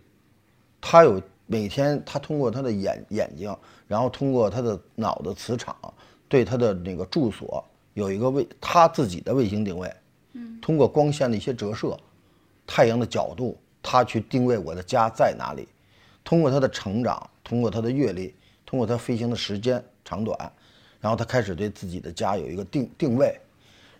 [0.82, 3.56] 它有每天它通过它的眼眼睛，
[3.86, 5.74] 然后通过它的脑的磁场，
[6.28, 9.90] 对它的那个住所有一个卫它自己的卫星定位，
[10.34, 10.60] 嗯。
[10.60, 11.96] 通过光线的一些折射，
[12.66, 15.66] 太阳的角度，它去定位我的家在哪里，
[16.22, 18.34] 通过它的成长，通过它的阅历，
[18.66, 20.52] 通过它飞行的时间长短，
[21.04, 23.38] 然后他开始对自己的家有一个定定位，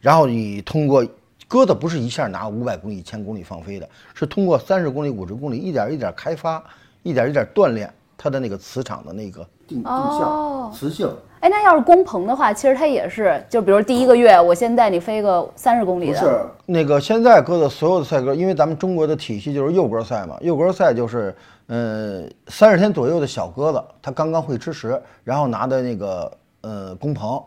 [0.00, 1.06] 然后你通过
[1.46, 6.64] 鸽子不是一下拿五百公里、一千公里放飞的，是通过三十公里、五十公里一点一点开发，
[7.02, 11.06] 一点一点锻炼它的那个磁场的那个定定哦向、磁性。
[11.40, 16.18] 哎，那要是工棚的话，其实它也是，就比如第一个月，我先带你飞个三十公里的。
[16.18, 21.36] 不是那个现在鸽子所有的赛鸽，因为咱们中国的体系就是幼鸽赛嘛，幼鸽赛就是
[21.66, 26.32] 呃三十天左右的小鸽子，它刚刚会吃食，然后拿的那个
[26.64, 27.40] 呃工棚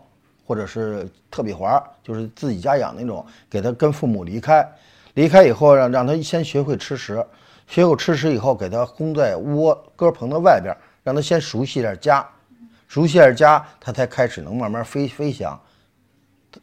[0.45, 4.63] 或者是特比环，就是自己家养那种，给它跟父母离开，
[5.15, 7.25] 离开以后让让它先学会吃食，
[7.67, 12.25] 学会吃食以后给它轰在窝鸽棚的外边，让它先熟悉一下家，
[12.87, 15.59] 熟悉一下家，它才开始能慢慢飞飞翔。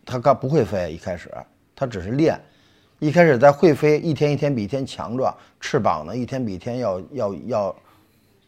[0.07, 1.31] 他刚不会飞，一开始
[1.77, 2.41] 他只是练，
[2.99, 7.77] 一开始在会飞，一天一天比一天强壮，翅膀呢一天比一天要要要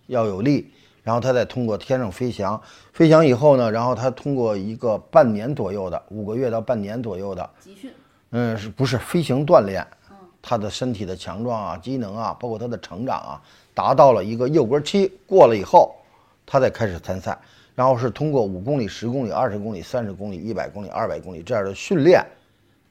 [0.06, 0.72] 要有力，
[1.06, 2.60] 然后他再通过天上飞翔，
[2.92, 7.92] 飞翔以后呢，然后他通过一个半年左右的五个月到半年左右的集训。
[8.30, 9.86] 嗯，是不是飞行锻炼？
[10.42, 13.40] 他的身体的强壮啊、机能啊，包括他的成长啊，
[13.72, 15.94] 达到了一个幼鸽期过了以后，
[16.44, 17.38] 他再开始参赛，
[17.76, 22.20] 然后是通过五公里、十公里、二十公里、三十公里、一百公里、二百公里这样的训练，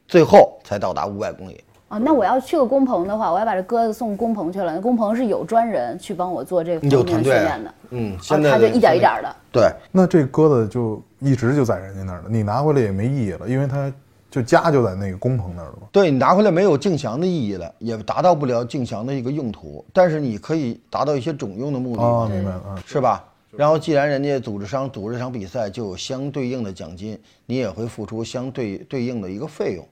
[0.08, 1.62] 最后才到达五百公里。
[1.88, 4.74] 啊，那我要去个工棚的话，我要把这鸽子送工棚去了。
[4.74, 8.18] 那工棚是有专人去帮我做这个有方面团队训练的，嗯，
[8.52, 9.36] 他就一点一点的。
[9.52, 13.94] 对，那这鸽子就一直就在人家那儿了，你拿回来也没意义了，因为它
[14.32, 15.88] 就家就在那个工棚那儿了嘛。
[15.92, 22.02] 对你拿回来没有竞翔的意义了，也达到不了竞翔的一个用途，但是你可以达到一些种用的目的。
[22.02, 22.84] 啊，明白了啊。
[22.86, 23.24] 是吧？
[23.56, 29.88] 然后既然人家组织商组织这场比赛就有相对应的奖金，你也会付出相对对应的一个费用。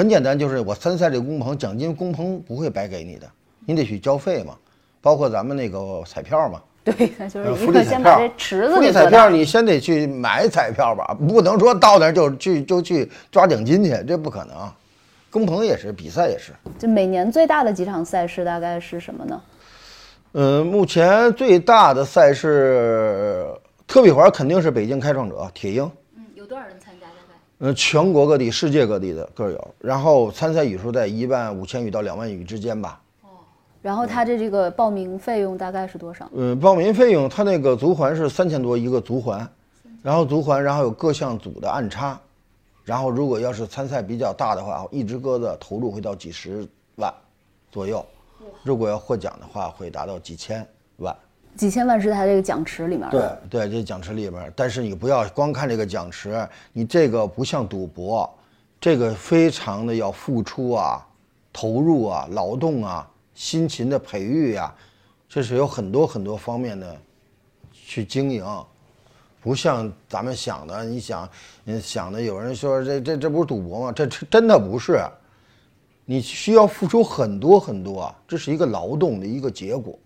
[0.00, 3.30] 很简单，就是我参赛这个工棚奖金，工棚不会白给你的，
[3.66, 4.56] 你得去交费嘛，
[5.02, 6.94] 包括咱们那个彩票嘛，对，
[7.28, 8.90] 就是福利彩票个先把这池子福利。
[8.90, 14.56] 彩票你先得去买彩票吧，不能说到那儿就去就去抓奖金去，这不可能。
[15.30, 16.54] 工棚也是，比赛也是。
[16.78, 19.42] 就每年最大的几场赛事大概是什么呢？
[20.32, 23.46] 嗯，目前最大的赛事
[23.86, 25.82] 特比环肯定是北京开创者铁鹰。
[26.16, 27.06] 嗯，有多少人参加？
[27.06, 29.74] 大概呃，全国各地、世界各地的各有。
[29.78, 33.00] 然后参赛语数在一万五千语到两万语之间吧。
[33.82, 36.26] 然后它的这个报名费用大概是多少？
[36.34, 39.46] 嗯，报名费用它那个足环是三千多一个足环，
[40.02, 42.18] 然后足环，然后有各项组的暗差，
[42.82, 47.12] 然后如果要是参赛比较大的话，一只鸽子投入会到几十万
[47.70, 48.04] 左右，
[48.62, 51.14] 如果要获奖的话，会达到几千万。
[51.60, 53.20] 几千万是它这个奖池里面对。
[53.50, 58.28] 对，这奖池里面，但是你不要光看这个奖池，你这个不像赌博，
[58.80, 61.06] 这个非常的要付出啊、
[61.52, 64.74] 投入啊、劳动啊、辛勤的培育呀、
[65.28, 66.96] 这是有很多很多方面的
[67.74, 68.42] 去经营，
[69.42, 71.28] 不像咱们想的，你想，
[71.62, 73.92] 你想的，有人说这这这不是赌博吗？
[73.92, 74.98] 这这真的不是，
[76.06, 79.98] 你需要付出很多很多，这是一个劳动的一个结果。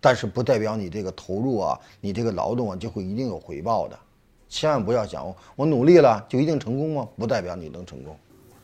[0.00, 3.98] 但是不代表你这个投入啊，你这个劳动啊就会一定有回报的，
[4.48, 7.08] 千万不要想我努力了就一定成功吗？
[7.16, 8.16] 不代表你能成功。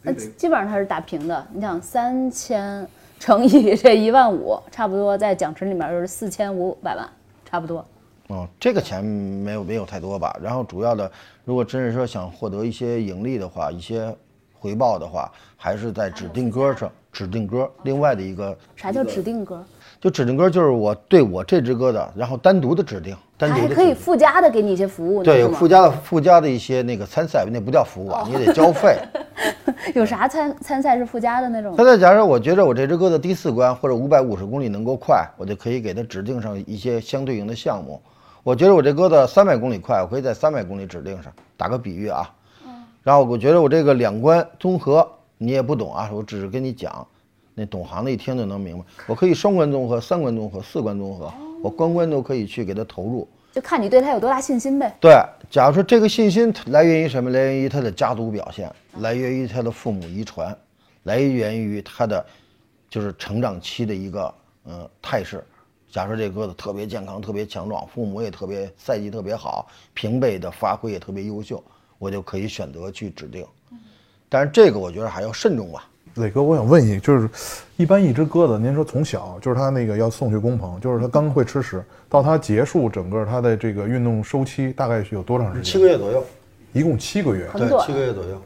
[0.03, 1.47] 那基本上它是打平的。
[1.53, 2.87] 你想三千
[3.19, 7.09] 乘以这一万五，差不多在奖池里面就是四千五百万，
[7.45, 7.85] 差不多。
[8.29, 10.37] 哦，这个钱没有没有太多吧。
[10.41, 11.11] 然后主要的，
[11.45, 14.17] 如果真是说想获得一些盈利的话，一些
[14.59, 17.71] 回报的话，还是在指定歌上指定歌。
[17.83, 19.65] 另外的一个啥叫指定歌？
[20.07, 28.97] 就指定歌就是我对我这只鸽子，然后单独的指定，单独的它还可以附加的给你一些服务，对有附加的附加的一些那个参赛，那不叫服务啊，你得交费。
[29.97, 38.01] 有啥参参赛是附加的那种参赛假如我觉得我这只鸽子第四关或者五百五十公里能够快，我就可以给它指定上一些相对应的项目。
[38.45, 41.33] 我觉得我这鸽子三百公里快，我可以在三百公里指定上。
[41.57, 42.31] 打个比喻啊，
[43.03, 45.05] 然后我觉得我这个两关综合
[45.37, 47.05] 你也不懂啊，我只是跟你讲，
[47.59, 48.85] 那懂行的一听就能明白。
[49.07, 53.27] 我可以双关综合、三关综合、四关综合，我关关都可以去给他投入。
[53.51, 54.95] 就看你对他有多大信心呗。
[55.01, 55.19] 对，
[55.51, 57.31] 假如说这个信心来源于什么？
[57.31, 60.55] 来源于他的家族表现，来源于他的父母遗传，
[61.05, 62.23] 来源于他的
[62.91, 64.35] 就是成长期的一个
[64.67, 65.43] 嗯态势。
[65.91, 71.65] 假如说这鸽子特别健康、特别强壮，父母也特别赛季特别好，平辈的发挥也特别优秀，
[71.99, 73.47] 我就可以选择去指定。
[74.29, 75.89] 但是这个我觉得还要慎重吧。
[76.17, 77.29] 磊哥，我想问一，就是
[77.77, 85.65] 一般一只鸽子，您说从小就是它那个要送去工棚，就是它刚会吃食，到它结束整个它的这个运动周期，大概是有多长时间？
[85.65, 86.25] 七个月左右。
[86.73, 87.49] 一共七个月。
[87.55, 88.43] 对，七个月左右。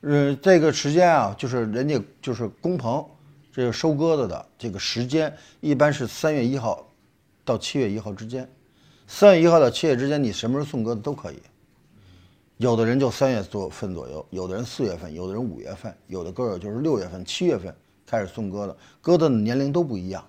[0.00, 3.04] 呃，这个时间啊，就是人家就是工棚，
[3.52, 6.84] 这个收鸽子的这个时间，一般是三月一号
[7.44, 8.48] 到七月一号之间。
[9.06, 11.38] 三月一号到七月之间，你什么时候送鸽子都可以。
[12.64, 17.74] 有的人就三月左份左右，有的人四月份，有的人五月份，有的鸽友就是六月份、七月份
[18.06, 18.74] 开始送鸽子。
[19.02, 20.24] 鸽子的年龄都不一样，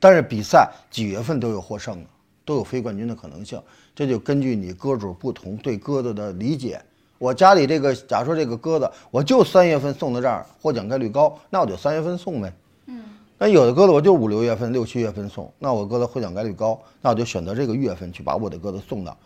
[0.00, 2.10] 但是比赛几月份都有获胜的，
[2.44, 3.62] 都有非冠军的可能性。
[3.94, 6.82] 这就根据你鸽主不同对鸽子的理解。
[7.18, 12.52] 我家里这个，假如说这个鸽子，我就三月份送到这儿，获奖概率高，那我就三月份送呗。
[12.86, 13.00] 嗯。
[13.38, 19.16] 那有的鸽子我就五六月份、六七月份送，那我鸽子获奖概率高，那我就选择这个月份去把我的鸽子送到。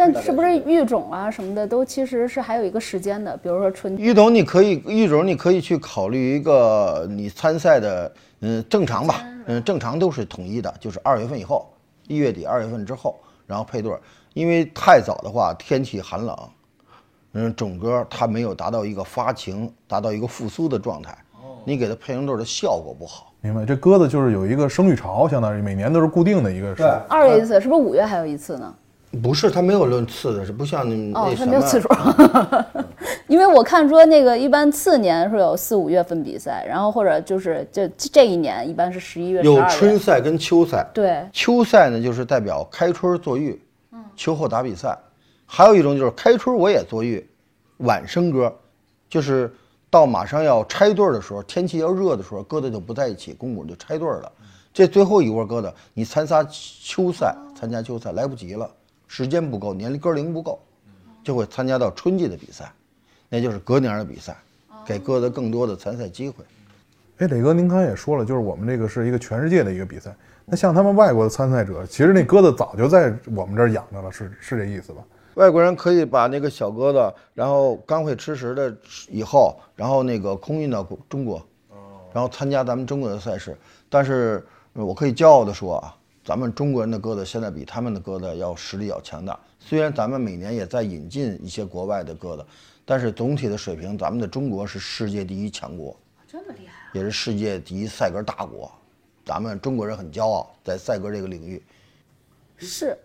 [0.00, 8.10] 但是不是育种啊什么的都其实是还有一个时间的，比如说春育种你可以，育种你可以去考虑一个你参赛的，
[8.40, 11.70] 嗯，正常吧，嗯，正常都是统一的，就是二月份以后，
[12.08, 14.00] 一月底二月份之后，然后配对儿，
[14.32, 16.38] 因为太早的话天气寒冷，
[17.34, 21.14] 嗯，种鸽它没有达到一个发情、达到一个复苏的状态，
[21.66, 23.34] 你给它配成对儿的效果不好。
[23.42, 26.86] 明白，这鸽子就是有一个生育潮，相当于每年都是固定的一个对。
[27.06, 28.74] 二月一次，是不是五月还有一次呢？
[29.22, 31.46] 不是，它没有论次的，是不像那哦那，什么。
[31.46, 31.88] 它没有次数，
[33.26, 39.60] 因为我看说那个一般次年是有四五月份比赛，然后或者就是就这一年一般是十一月、十有。
[39.68, 40.86] 春赛跟秋赛。
[40.94, 43.60] 对，秋赛呢，就是代表开春坐育，
[44.14, 44.96] 秋后打比赛；
[45.44, 47.28] 还有一种就是开春我也坐育，
[47.78, 48.54] 晚生鸽，
[49.08, 49.52] 就是
[49.90, 54.30] 到马上要拆对儿的时候，天气要热的时候，鸽子就不在一起，公母就拆对儿了。
[54.72, 58.70] 这最后一窝鸽子，你参加秋赛，参加秋赛来不及了，
[59.10, 60.60] 时间不够，年龄鸽龄不够，
[61.24, 62.72] 就会参加到春季的比赛，
[63.28, 64.36] 那就是隔年的比赛，
[64.86, 66.44] 给鸽子更多的参赛机会。
[67.18, 70.14] 哎，磊哥，您刚才也说了，就是我们这个是一个全世界的一个比赛。
[70.44, 75.02] 那像他们外国的参赛者，其实那鸽子早就在我们这儿养着了，是是这意思吧？
[75.34, 78.72] 外国人可以把那个小鸽子，然后刚会吃食的
[79.08, 81.44] 以后，然后那个空运到中国，
[82.12, 83.56] 然后参加咱们中国的赛事。
[83.88, 85.96] 但是呃我可以骄傲地说啊，
[86.30, 89.36] 咱们中国人的鸽子现在比他们的鸽子要实力要强大。
[89.58, 92.46] 虽然咱们每年也在引进一些国外的鸽子，
[92.84, 96.90] 但是总体的水平，咱们的中国是世界第一强国，这么厉害啊！
[96.94, 98.70] 也是世界第一赛鸽大国。
[99.24, 101.60] 咱们中国人很骄傲，在赛鸽这个领域。
[102.58, 102.96] 是，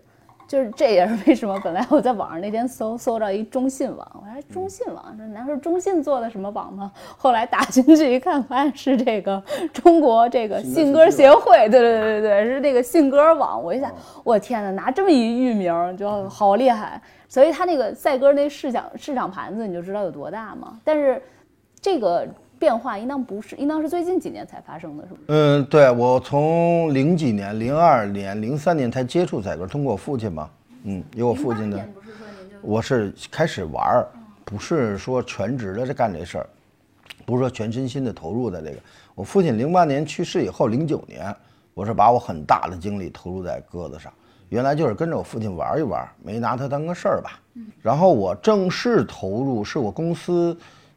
[0.46, 6.92] 就是这也是为什么本来我在网上那天搜搜到一中信网，我说中信网，说难道是中信做的什么网吗？
[7.16, 13.60] 后来打进去一看，发现是这个中国这个信鸽协会，对对对对对，是这个信鸽网。
[13.60, 17.00] 我一想，我天哪，拿这么一域名就好厉害。
[17.28, 20.78] 所以他那个赛鸽那市场市场盘子，你就知道有多大嘛。
[20.84, 21.20] 但是
[21.80, 22.26] 这个
[22.58, 25.20] 变化应当不是，应当是最近几年才发生的，是吗？
[25.28, 30.50] 嗯，对我从零几年、零二年、零三年才接触赛歌，通过我父亲嘛，
[30.84, 31.88] 嗯，有我父亲的，
[32.62, 34.08] 我是开始玩儿，
[34.44, 36.46] 不是说全职的在干这事儿，
[37.24, 38.76] 不是说全身心的投入在这个。
[39.14, 41.34] 我父亲零八年去世以后，零九年，
[41.74, 44.12] 我是把我很大的精力投入在鸽子上。
[44.48, 47.40] 原来就是跟着我父亲玩一玩，没拿它当个事儿吧。
[47.82, 50.56] 然后我正式投入，是我公司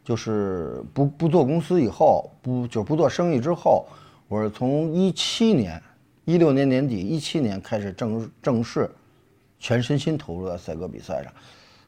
[0.10, 3.86] 就是不不做公司以后，不就不做生意之后，
[4.28, 5.80] 我是从一七年，
[6.26, 8.90] 一六年年底，一七年开始正正式
[9.60, 11.32] 全身心投入到赛鸽比赛上。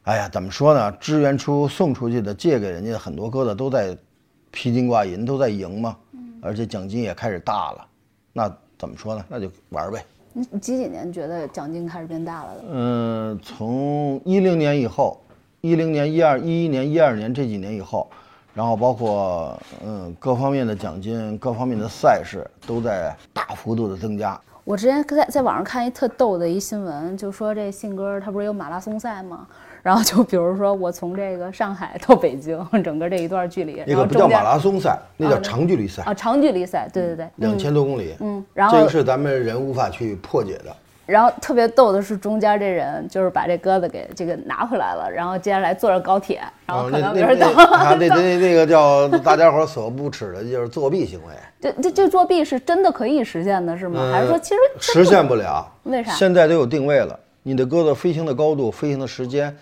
[0.03, 0.91] 哎呀，怎么说呢？
[0.99, 3.97] 支援出、送出去的、借给人家的很多鸽子都在
[4.51, 5.97] 披金挂银，都在赢嘛，
[6.43, 7.87] 而且奖金也开始大了。
[8.33, 9.25] 那怎么说呢？
[9.27, 10.05] 那就玩呗。
[10.31, 12.63] 你你几几年觉得奖金开始变大了的？
[12.69, 15.19] 嗯，从一零年以后，
[15.61, 18.09] 一零年、一二、一一年、一二年这几年以后，
[18.51, 24.39] 然后包括嗯各方面的奖金、各方面的赛事都在大幅度的增加。
[24.63, 29.47] 我之前在在网上看一特逗的一新闻，就说这信鸽它不是有马拉松赛吗？
[29.83, 38.15] 然后就比如说我从这个上海到北京，整个这一段距离，那个不叫马拉松赛，那叫长距离赛，啊长距离赛，对对对，两千多公里。
[38.19, 40.75] 嗯，然后这个是咱们人无法去破解的。
[41.11, 51.33] 然后特别逗的是中间这人就是把这鸽子给这个拿回来了，然后接下来坐着高铁，然后哦，可能比如说到啊 那那那个叫大家伙所不耻的，就是作弊行为。
[51.59, 54.09] 这这这作弊是真的可以实现的，是吗？
[54.11, 55.69] 还是说其实实现不了？
[55.83, 59.55] 为啥现在都有定位了，你的鸽子飞行的高度、飞行的时间，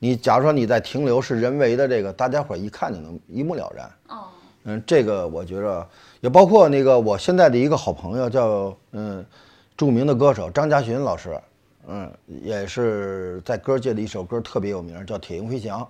[0.00, 3.86] 你假如说你在停留是人为的，这个大家伙一看就能一目了然。
[4.08, 4.24] 哦，
[4.64, 5.86] 嗯，这个我觉着
[6.20, 9.24] 也包括那个我现在的一个好朋友叫嗯
[9.78, 11.40] 著名的歌手张家勋老师，
[11.86, 15.88] 嗯，也是在歌界的一首歌特别有名，叫《铁鹰飞翔》。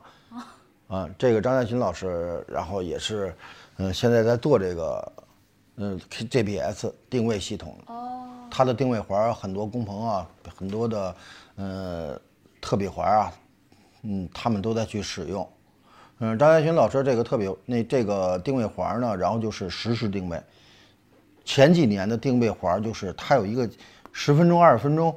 [0.95, 3.35] 啊，这个张家勋老师，然后也是，
[3.79, 5.13] 嗯，现在在做这个，
[5.77, 7.79] 嗯，GPS 定位系统。
[7.87, 8.29] 哦。
[8.51, 11.17] 它的定位环儿很多工棚啊，很多的，
[11.57, 12.21] 呃，
[12.61, 13.33] 特比环儿啊，
[14.03, 15.49] 嗯，他们都在去使用。
[16.19, 20.39] 嗯，张家勋老师这个特别那这个定位环儿呢，然后就是实时定位。
[21.49, 23.67] 前几年的定位环儿就是它有一个
[24.13, 25.17] 十分钟、二十分钟，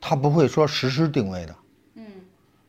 [0.00, 1.56] 它不会说实时定位的。
[1.94, 2.04] 嗯，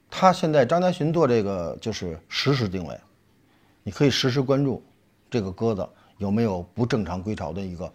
[0.09, 2.99] 它现在张家巡做这个就是实时定位，
[3.83, 4.81] 你可以实时关注
[5.29, 7.93] 这个鸽子有没有不正常归巢的一个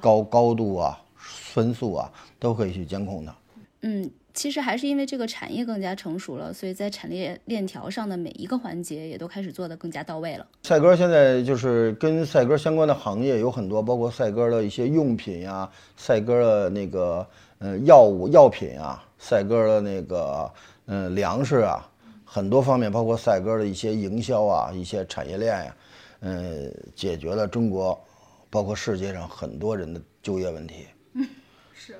[0.00, 3.34] 高高度啊、分速啊，都可以去监控它。
[3.80, 4.08] 嗯，
[4.40, 10.46] 其实还是因为这个产业更加成熟了，所以在产业链条上的每一个环节也都开始做得更加到位了。
[10.62, 17.26] 赛鸽现在就是跟赛鸽相关的行业有很多，包括赛鸽的一些用品呀、赛鸽的那个
[17.58, 20.50] 呃药物药品啊、赛鸽的那个、
[20.86, 21.86] 呃粮食啊，
[22.24, 25.76] 很多方面，包括赛鸽的一些营销啊、一些产业链呀，
[26.20, 28.02] 嗯、解决了中国
[28.48, 30.86] 包括世界上很多人的就业问题。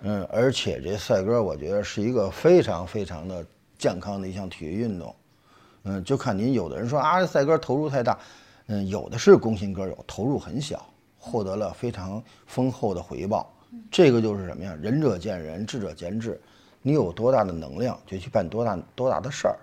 [0.02, 3.44] 嗯，而且这赛鸽我觉得是一个非常非常的
[3.78, 5.14] 健康的一项体育运动。
[5.84, 8.18] 嗯，就看您有的人说啊，赛鸽投入太大，
[8.66, 10.84] 嗯，有的是工薪鸽友，投入很小，
[11.18, 13.50] 获得了非常丰厚的回报。
[13.90, 14.76] 这个就是什么呀？
[14.82, 16.40] 仁者见仁，智者见智。
[16.82, 19.56] 你有多大的能量，就去办多大多大的事儿。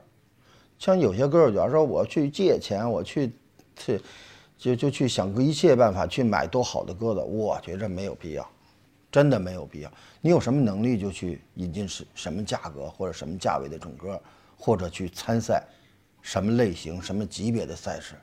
[0.79, 3.31] 像有些鸽友，假如说我去借钱，我去
[3.75, 4.01] 去
[4.57, 8.47] 就就去想个一切办法去买多好的鸽子，我觉着没有必要，
[9.11, 9.91] 真的没有必要。
[10.21, 14.19] 你有什么能力就去引进什什么价格或者什么价位的种鸽，
[14.57, 15.63] 或者去参赛
[16.21, 18.15] 什么类型、什么级别的赛事。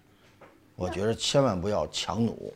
[0.76, 2.52] 我觉得千万不要强弩。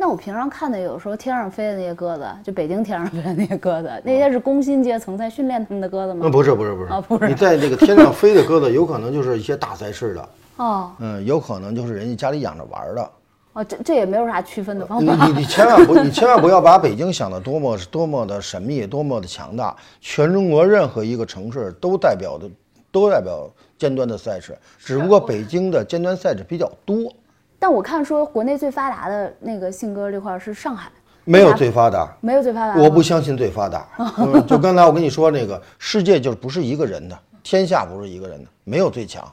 [0.00, 6.20] 那我平常看的有时候天上飞的那些鸽子，就北京天上飞的那些鸽子，那些是工薪阶层在训练他们的鸽子吗？
[6.24, 13.10] 嗯，不是不是不是啊不是你在这个天上飞的鸽子，有可能就是一些大赛事的，哦嗯，有可能就是人家家里养着玩儿的。
[13.58, 15.26] 哦，这这也没有啥区分的方你法。
[15.26, 19.74] 你你千万不，你千万不要把北京想的多么多么的神秘，多么的强大。
[20.00, 22.48] 全中国任何一个城市都代表的，
[22.92, 27.12] 都代表尖端的赛事，只不过北京的尖端赛事比较多，
[27.58, 30.88] 但我看说国内最发达的那个信鸽这块是上海，
[31.24, 32.08] 没有最发达。
[32.20, 32.80] 没有最发达。
[32.80, 33.88] 我不相信最发达。
[34.18, 39.28] 嗯，就刚才我跟你说那个，世界就是不是一个人的，天下不是一个人的，没有最强，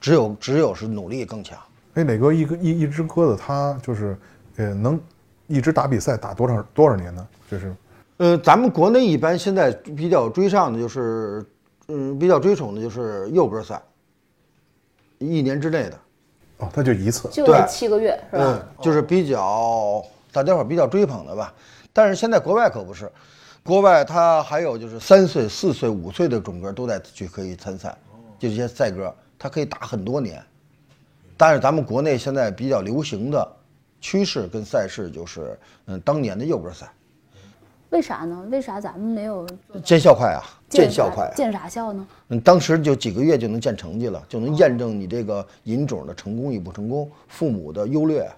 [0.00, 1.58] 只有只有是努力更强。
[1.98, 4.16] 哎，磊哥，一个一一只鸽子，它就是
[4.54, 5.00] 呃能
[5.48, 7.26] 一直打比赛打多少多少年呢？
[7.50, 7.74] 就是
[8.18, 11.44] 呃，咱们国内一般现在比较追上的就是
[11.88, 13.82] 嗯，比较追崇的就是幼鸽赛，
[15.18, 15.98] 一年之内的，
[16.58, 17.28] 哦，它就一次。
[17.30, 18.44] 就七个月是吧？
[18.44, 21.52] 嗯，就是比较大家伙儿比较追捧的吧。
[21.92, 23.10] 但是现在国外可不是，
[23.64, 27.98] 国外它还有就是三岁、四岁、五岁的种鸽都在去可以参赛，
[28.38, 30.40] 就这些赛鸽，它可以打很多年。
[31.38, 33.56] 但是咱们国内现在比较流行的
[34.00, 36.90] 趋势跟赛事就是，嗯，当年的幼鸽赛，
[37.90, 38.44] 为啥呢？
[38.50, 39.46] 为啥咱们没有
[39.84, 41.32] 见效快啊，见效啥快啊。
[41.36, 42.06] 见啥效呢？
[42.30, 48.28] 嗯，当时就几个月就能见成绩了，就能验证你这个引种的成功与不成功，父母的优劣。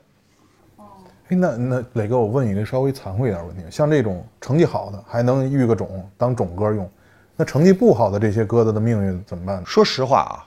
[1.29, 6.91] 哎，那那磊哥，我问一个稍微残酷一点的问题，像这种成绩好的还能育个种当种鸽用，
[7.35, 9.65] 那成绩不好的这些鸽子的命运怎么办？
[9.65, 10.47] 说实话啊，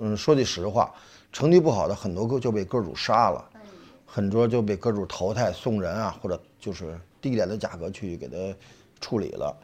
[0.00, 0.92] 嗯，说句实话，
[1.32, 3.42] 成绩不好的很多个就被鸽主杀了，
[4.04, 8.36] 很多就被鸽主淘汰送人啊，或者就是低廉的价格去给他
[9.00, 9.56] 处理了。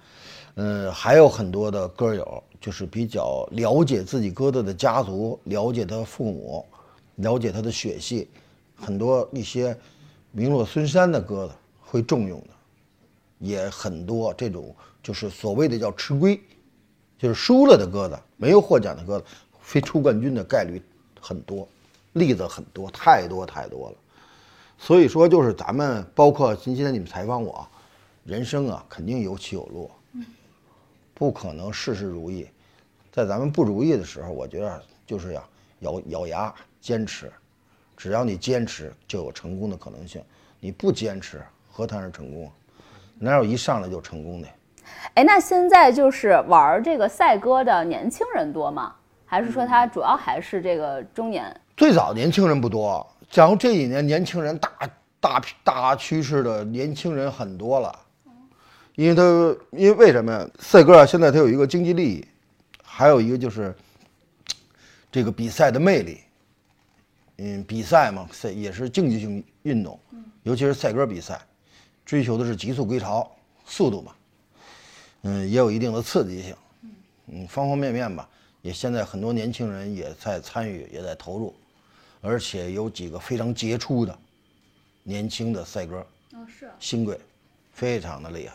[0.55, 6.65] 嗯，还有很多的鸽友就是比较了解自己鸽子的家族，了解他父母，
[7.17, 8.29] 了解他的血系，
[8.75, 9.77] 很多一些
[10.33, 12.49] 名落孙山的鸽子会重用的，
[13.39, 16.41] 也很多这种就是所谓的叫吃亏，
[17.19, 19.27] 就是输了的鸽子，没有获奖的鸽子，
[19.61, 20.83] 非出冠军的概率
[21.21, 21.67] 很多，
[22.13, 23.97] 例子很多，太多太多了。
[24.79, 27.67] 所以说，就是咱们包括今天你们采访我，
[28.25, 29.91] 人生啊肯定有起有落，
[31.15, 32.49] 不可能事事如意。
[33.11, 35.49] 在咱们不如意的时候，我觉得就是要
[35.81, 37.33] 咬咬牙坚持，
[37.97, 40.23] 只要你坚持，就有成功的可能性。
[40.61, 42.51] 你不坚持，何谈是成功？
[43.19, 44.49] 哪有一上来就成功的？
[45.15, 48.95] 哎，那现在就是玩这个赛鸽的年轻人多吗？
[49.29, 51.55] 还是说他主要还是这个中年？
[51.77, 54.71] 最早年轻人不多，然后这几年年轻人大
[55.21, 57.95] 大大趋势的年轻人很多了，
[58.95, 59.23] 因为他
[59.73, 60.49] 因为为什么呀？
[60.59, 62.27] 赛鸽啊，现在它有一个经济利益，
[62.83, 63.77] 还有一个就是
[65.13, 66.21] 这个比赛的魅力。
[67.37, 70.01] 嗯，比赛嘛，赛也是竞技性运动，
[70.43, 71.39] 尤其是赛鸽比赛，
[72.05, 73.31] 追求的是急速归巢，
[73.67, 74.13] 速度嘛。
[75.23, 76.57] 嗯，也有一定的刺激性。
[77.27, 78.29] 嗯，方方面面吧，
[78.63, 81.55] 也现在很多年轻人也在参与，也在投入，
[82.21, 84.17] 而且有几个非常杰出的
[85.03, 85.99] 年轻的赛鸽，
[86.35, 86.69] 哦，是。
[86.79, 87.19] 新贵，
[87.73, 88.55] 非常的厉害。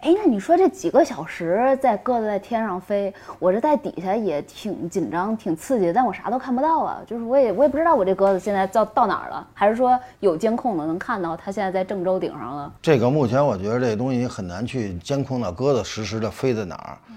[0.00, 7.02] 哎，那你说这几个小时在鸽子在天上飞，我这在底下也挺紧张、挺刺激，但我啥都看不到啊。
[7.06, 12.72] 就是我也我也不知道我这鸽子现在到到哪儿了，还是说有监控的能看到它现在在郑州顶上了？
[12.82, 16.98] 这个目前我觉得这东西很难去监控到鸽子实时的飞在哪儿。
[17.08, 17.16] 嗯，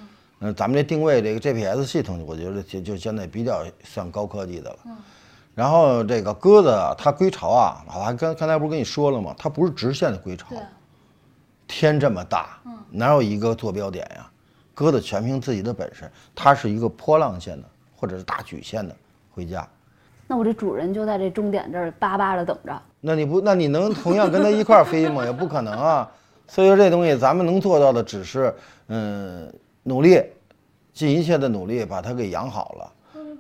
[0.56, 4.78] 咱们这定位这个 GPS 系统，我觉得就就现在比较算高科技的了。
[5.54, 9.36] 然后这个鸽子啊它归巢啊，我还刚刚才不是跟你说了吗？
[9.38, 10.48] 它不是直线的归巢。
[11.68, 12.58] 天这么大，
[12.90, 14.30] 哪有一个坐标点呀？
[14.74, 18.96] 鸽子全凭自己的本事，它是一个波浪线的，或者是大曲线的
[19.32, 19.68] 回家。
[20.26, 22.82] 那我这主人就在这终点这儿巴巴的等着。
[23.02, 25.26] 那你不，那你能同样跟它一块儿飞吗？
[25.26, 26.10] 也不可能啊。
[26.48, 28.56] 所以说这东西咱们能做到的只是，
[28.88, 29.54] 嗯，
[29.84, 30.24] 努力，
[30.94, 32.94] 尽一切的努力把它给养好了。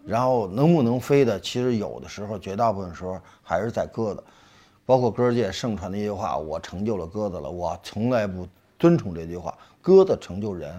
[0.05, 4.23] 然后能不能飞的，其实有的时候，绝大部分时候还是在鸽子。
[4.85, 8.47] 包括鸽界盛传的一句话：“我成就了鸽子了。”我从来不
[8.79, 9.55] 尊崇这句话。
[9.83, 10.73] 鸽子成就人，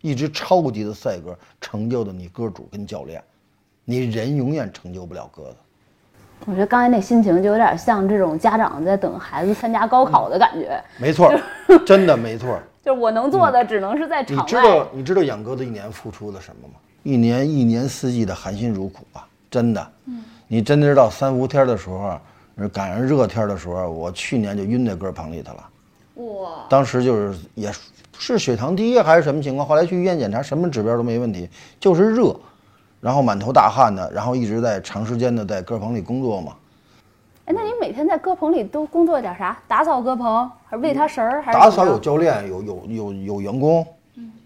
[0.00, 3.22] 一只超级的赛鸽成就的你鸽主跟教练，
[3.84, 5.56] 你人永远成就不了鸽子。
[6.46, 11.32] 我觉得刚才那心情就有点像这种家长在等孩子参加高考的感觉，没错，
[11.86, 12.64] 真的没错儿。
[12.84, 14.88] 就是我能做的只能是在你场知道。
[14.92, 16.74] 你知道养鸽子一年付出了什么吗？
[17.04, 19.88] 一年一年四季的含辛茹苦啊，真的。
[20.06, 22.20] 嗯，你真知道三伏天的时候啊，
[22.72, 25.68] 赶上热天的时候，我去年就晕在鸽棚里头了。
[26.14, 27.72] 哇，当时就是也
[28.18, 31.48] 是血糖低啊还是什么情况，后来去医院检查，什么指标都没问题，
[31.80, 32.34] 就是热，
[33.00, 36.52] 然后满头大汗的，然后一直在长时间的在鸽棚里工作嘛。
[37.44, 39.60] 哎，那你每天在鸽棚里都工作点啥？
[39.66, 43.84] 打扫鸽棚，还是喂它食儿，还是打扫有教练，有有有有员工，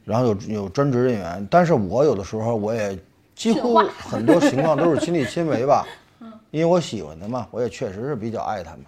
[0.04, 1.46] 然后有有专职人员。
[1.50, 2.98] 但是我有的时候我也
[3.34, 5.86] 几乎很多情况都是亲力亲为吧，
[6.50, 8.80] 因为我喜欢它嘛，我也确实是比较爱它们。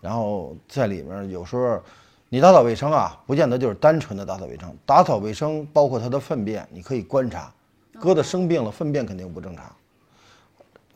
[0.00, 1.80] 然后在里面有时候
[2.28, 7.52] 你打扫卫生啊，不见得就是单纯的打扫卫生，打扫卫生包括它的粪便，你可以观察，
[8.00, 9.64] 鸽子生病了，粪便肯定不正常。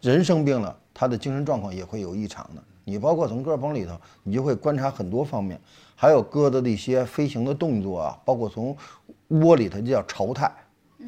[0.03, 2.63] 人生病了，他的精神状况也会有异常的。
[2.85, 5.59] 你包括从鸽棚里头，你就会观察很多方面，
[5.95, 8.77] 还有鸽子的一些飞行的动作啊，包括从
[9.29, 10.53] 窝里头就叫巢态，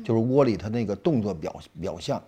[0.04, 2.22] 就是窝里头那个动作表表象。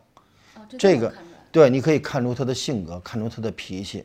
[0.77, 1.15] 这个
[1.53, 4.05] 对，你可以看出它的性格，看出它的脾气，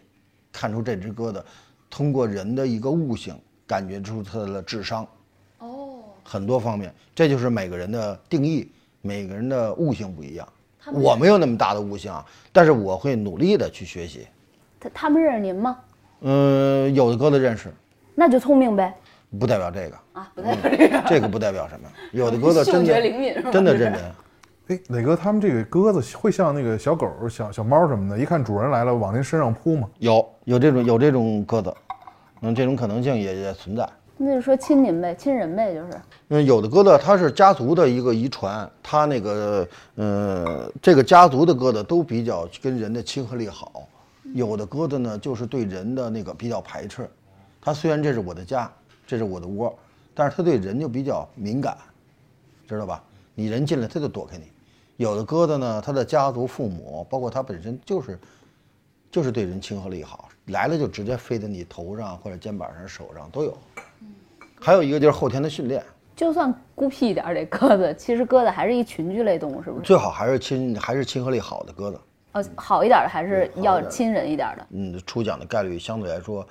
[0.52, 1.44] 看出这只鸽子
[1.90, 3.36] 通过人的一个悟性，
[3.66, 5.08] 感觉出它的智商。
[5.58, 10.48] 哦，很多方面，这就是每个人的定义，每个人的悟性不一样。
[10.94, 14.28] 我没有那么大的悟性啊，但是我会努力的去学习。
[14.80, 15.78] 他他们认识您吗？
[16.22, 17.72] 嗯，有的鸽子认识，
[18.16, 18.94] 那就聪明呗。
[19.40, 21.04] 不代表这个，啊，不代表这个。
[21.08, 21.88] 这个不代表什么。
[22.12, 24.02] 有的鸽子真的 灵敏真的认真。
[24.68, 29.88] 哎，磊哥，他们这个鸽子会像那个小狗、小小猫什么的，一看主人来了往您身上扑吗？
[30.00, 31.74] 有有这种有这种鸽子，
[32.42, 33.88] 嗯，这种可能性也也存在。
[34.24, 36.02] 那就说亲您呗，亲人呗，就是。
[36.28, 43.88] 嗯，有的鸽子它是家族的一个遗传，它那个呃，这个家族的鸽子都比较跟人的亲和力好。
[44.36, 47.10] 有的鸽子呢，就是对人的那个比较排斥。
[47.60, 48.72] 它虽然这是我的家，
[49.08, 49.76] 这是我的窝，
[50.14, 51.76] 但是它对人就比较敏感，
[52.68, 53.04] 知道吧？
[53.34, 54.44] 你人进来，它就躲开你。
[54.98, 58.20] 有的鸽子呢，它的家族父母，包括它本身就是，
[59.10, 63.58] 就是对人亲和力好，来了就直接飞在你头上或者肩膀上、手上都有。
[64.62, 65.84] 还有一个就是后天的训练，
[66.16, 69.84] 就算孤僻一点儿，这鸽子其实鸽子还是一群居类动物，是不是？
[69.84, 72.00] 最好还是亲还是亲和力好的鸽子，
[72.34, 74.68] 呃，好一点的还是要亲人一点的。
[74.70, 76.48] 嗯，出奖的概率相对来说，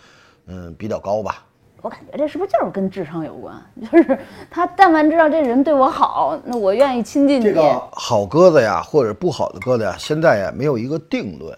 [0.47, 1.47] 嗯，比较高吧。
[1.83, 3.55] 我感觉这是不是就是跟智商有关？
[3.91, 4.19] 就是
[4.51, 7.55] 他但凡知道这人对我好，那我愿意亲近你。
[7.93, 11.57] 好鸽子呀，或者不好的鸽子呀，现在呀没有一个定论，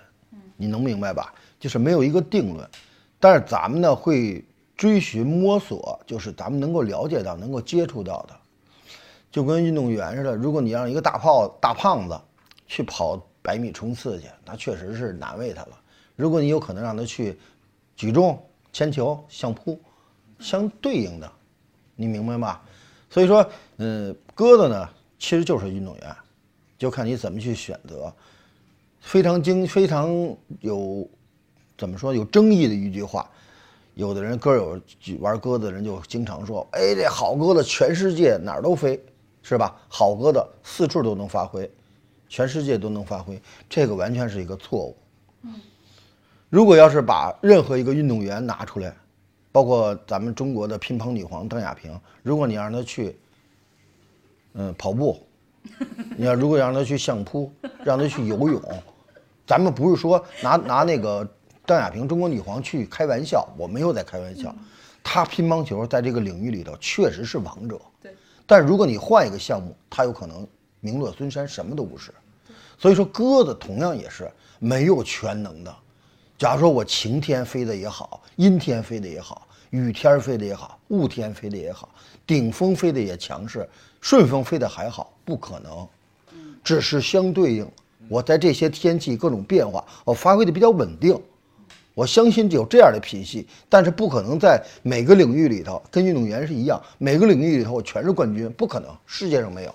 [0.57, 1.33] 你能明白吧？
[1.59, 2.69] 就是没有一个定论，
[3.19, 4.45] 但是咱们呢会
[4.83, 8.35] 追寻摸索，就是咱们能够了解到、能够接触到的，
[9.31, 10.35] 就跟运动员似的。
[10.35, 12.21] 如果你让一个大炮大胖子
[12.67, 15.79] 去跑百米冲刺去，那确实是难为他了。
[16.17, 17.39] 如果你有可能让他去
[17.95, 18.37] 举重、
[18.73, 19.81] 铅球、相扑，
[20.41, 21.31] 相对应的，
[21.95, 22.61] 你明白吗？
[23.09, 26.17] 所以说，嗯，鸽子呢其实就是运动员，
[26.77, 28.13] 就看你怎么去选择。
[29.01, 30.11] 非常精，非常
[30.59, 31.09] 有
[31.79, 33.31] 怎么说有争议的一句话，
[33.95, 34.81] 有的人鸽友
[35.21, 38.99] 玩鸽子的人就经常说：“哎，这好鸽子全世界哪儿都飞，
[39.43, 39.77] 是吧？
[39.89, 41.71] 好鸽子四处都能发挥，
[42.29, 44.97] 全世界都能发挥。”这个完全是一个错误。
[45.45, 45.55] 嗯
[46.49, 48.95] 如果要是把任何一个运动员拿出来，
[49.51, 53.19] 包括咱们中国的乒乓女皇邓亚萍，如果你让她去，
[54.53, 55.27] 嗯，跑步，
[56.15, 57.51] 你要如果让她去相扑，
[57.83, 58.61] 让她去游泳，
[59.47, 61.27] 咱们不是说拿拿那个
[61.65, 64.55] 邓亚萍中国女皇去开玩笑，我没有在开玩笑，
[65.03, 68.13] 她乒乓球在这个领域里头确实是王者，对，
[68.47, 70.47] 但如果你换一个项目，她有可能
[70.81, 72.13] 名落孙山，什么都不是。
[72.79, 75.73] 所以说鸽子同样也是没有全能的。
[76.37, 81.89] 假如说我晴天飞的也好，阴天飞的也好，雨天飞的也好，雾天飞的也好，
[82.27, 83.69] 顶风飞的也强势，
[84.01, 85.87] 顺风飞的还好，不可能。
[86.65, 87.71] 只是相对应，
[88.09, 91.17] 我在这些天气各种变化，我发挥的比较稳定。
[91.95, 99.75] 我相信有这样的品系，但是不可能在每个领域里头跟运动员是一样，每个领域里头我全是冠军，不可能，世界上没有。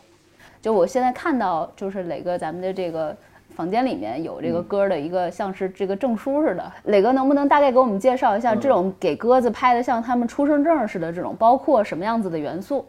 [0.62, 3.16] 就我现在看到，就是磊哥咱们的这个
[3.56, 6.74] 房间里面有这个鸽儿的一个像是这个证书似的。
[6.86, 12.86] 磊哥能不能大概给我们介绍一下这种给鸽子拍的像他们出生证似的这种，包括什么样子的元素？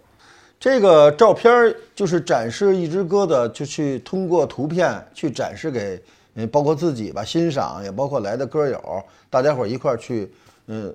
[0.59, 6.01] 这个照片儿就是展示一只鸽子，就去通过图片去展示给，
[6.41, 10.33] 嗯，包括自己吧欣赏，也包括来的歌友，大家伙一块儿去，
[10.69, 10.95] 嗯，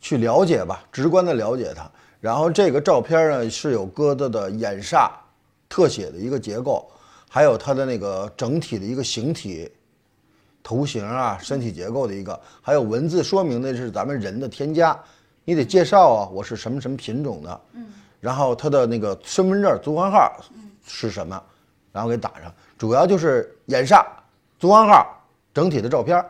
[0.00, 1.90] 去了解吧，直观的了解它。
[2.20, 5.10] 然后这个照片呢是有鸽子的眼煞
[5.68, 6.88] 特写的一个结构，
[7.28, 9.68] 还有它的那个整体的一个形体
[10.62, 14.96] 头型啊，身体结构的一个，还有文字说明的是咱们人的添加，
[15.44, 17.88] 你得介绍啊，我是什么什么品种的，嗯，
[18.20, 20.40] 然后它的那个身份证租号号
[20.86, 21.42] 是什么，
[21.90, 24.04] 然后给打上，主要就是眼煞、
[24.58, 25.06] 族号号、
[25.52, 26.24] 整体的照片，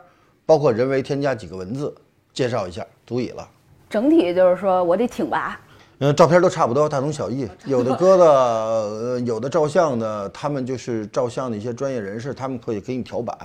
[0.44, 1.94] 包括人为添加几个文字，
[2.32, 3.48] 介绍一下足以了。
[3.88, 5.56] 整体就是说我得挺拔，
[6.00, 7.48] 嗯，照片都差不多，大同小异。
[7.66, 13.38] 有的鸽子，呃，有的照相的，他们就是照相的一些专业人士，他们可以给你调版，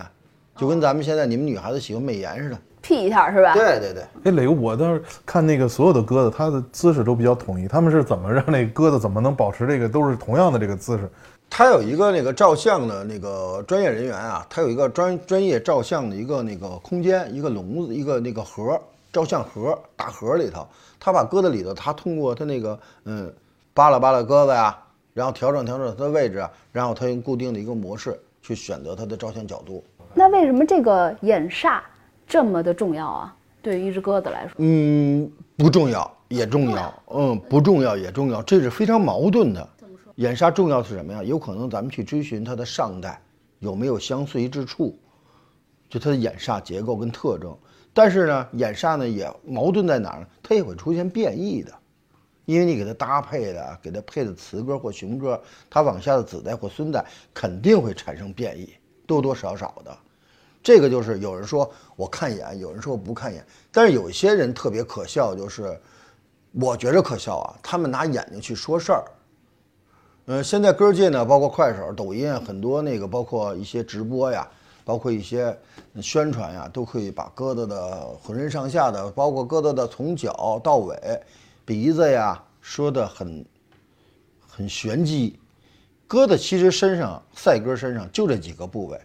[0.58, 2.58] 就跟咱们现在你们女孩子喜欢美颜似的。
[2.82, 3.54] P 一下是吧？
[3.54, 11.08] 对对对，哎，磊哥，我倒是看那个所有的鸽子，它的姿势都比较统一，他们是怎么让那个鸽子怎么能保持这个都是同样的这个姿势？
[11.54, 18.80] 他有一个那个照相的那个专业人员啊，他有一个专专业照相的一个那个空间，一个笼子，一个那个盒，
[19.12, 20.66] 照相盒大盒里头，
[20.98, 23.32] 他把鸽子里头，他通过他那个嗯
[23.74, 24.76] 扒拉扒拉鸽子呀，
[25.14, 29.84] 然后调整调整它的位置啊，然后他用固定的一个模式去选择它的照相角度。
[30.14, 31.82] 那为什么这个眼煞
[32.26, 33.36] 这么的重要啊？
[33.62, 39.68] 对于一只鸽子来说，嗯，不重要也重要，嗯，不重要也重要，这是非常矛盾的。
[40.16, 41.24] 眼煞重要是什么呀？
[41.24, 43.22] 有可能咱们去追寻它的上代
[43.60, 45.00] 有没有相随之处，
[45.90, 47.58] 就它的眼煞结构跟特征。
[47.94, 50.28] 但是呢，眼煞呢也矛盾在哪儿呢？
[50.42, 51.74] 它也会出现变异的，
[52.46, 58.74] 因为你给它搭配的，给它配的雌歌或雄歌，它往下的子代或孙代肯定会产生变异，
[59.06, 59.98] 多多少少的。
[60.64, 65.80] 这个就是有人说我看眼，有人说我不看眼，但是有些人特别可笑，就是
[66.52, 69.04] 我觉着可笑啊，他们拿眼睛去说事儿。
[70.32, 74.48] 呃，现在歌界呢，包括快手、抖音，很多那个，包括一些直播呀，
[74.86, 75.54] 包括一些
[76.02, 80.98] 宣传呀，都可以把鸽子的浑身上下的，包括鸽子的从脚到尾，
[81.66, 83.46] 鼻子呀，说的很
[84.40, 85.38] 很玄机。
[86.08, 88.98] 鸽子其实身上赛鸽身上就这几个部位，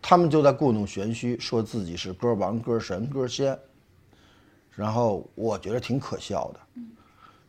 [0.00, 3.58] 他们就在故弄玄虚，说自己是歌王、歌神、歌仙，
[4.70, 6.60] 然后我觉得挺可笑的。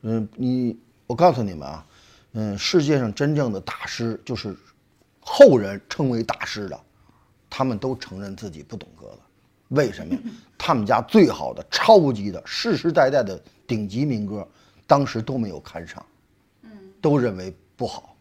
[0.01, 1.85] 嗯，你我告诉你们啊，
[2.33, 4.55] 嗯，世界上真正的大师就是
[5.19, 6.79] 后人称为大师的，
[7.49, 9.19] 他们都承认自己不懂鸽子。
[9.69, 10.19] 为什么呀？
[10.57, 14.47] 他们家最好的、超级的、世世代代的顶级民歌，
[14.87, 16.05] 当时都没有看上，
[17.01, 18.15] 都认为不好。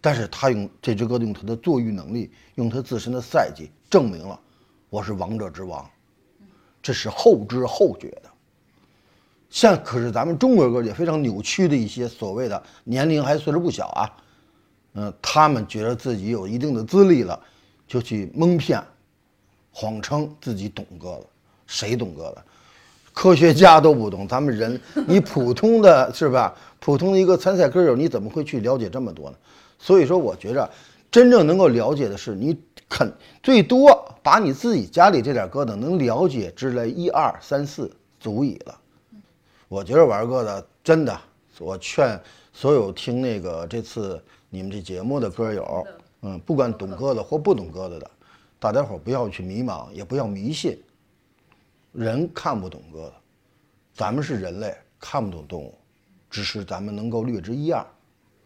[0.00, 4.38] 但是他用这只鸽子，用他的作育能力，用他自身的赛季，证明了
[4.88, 5.88] 我是王者之王，
[6.82, 8.30] 这是后知后觉的。
[9.48, 14.12] 像可是咱们中国歌界非常扭曲的一些所谓的年龄还岁数不小啊，
[14.94, 17.38] 嗯，他们觉得自己有一定的资历了，
[17.86, 18.82] 就去蒙骗，
[19.72, 21.26] 谎称自己懂鸽子，
[21.66, 22.42] 谁懂鸽子？
[23.12, 26.54] 科学家都不懂，咱们人，你普通的是吧？
[26.78, 29.36] 普通的一个参赛歌友，你怎么会去了解这么多呢？
[29.78, 30.70] 所以说，我觉着
[31.10, 33.10] 真正能够了解的是，你肯
[33.42, 37.90] 最多把你自己家里这点鸽子能了解之类一二三四
[38.20, 38.78] 足矣了。
[39.68, 41.20] 我觉得玩鸽子真的，
[41.58, 42.18] 我劝
[42.52, 45.86] 所有听那个这次你们这节目的歌友，
[46.22, 48.10] 嗯，不管懂鸽子或不懂鸽子的，
[48.60, 50.80] 大家伙不要去迷茫，也不要迷信。
[51.92, 53.12] 人看不懂鸽子，
[53.92, 55.74] 咱们是人类，看不懂动物，
[56.30, 57.84] 只是咱们能够略知一二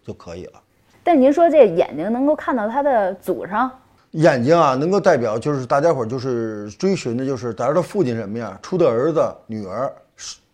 [0.02, 0.62] 就可以了。
[1.04, 3.70] 但您说这眼睛能够看到它的祖上，
[4.12, 9.92] 眼睛啊，能够代表就是大家伙就是追寻的，就是咱的父亲什么样，出的儿子、女儿，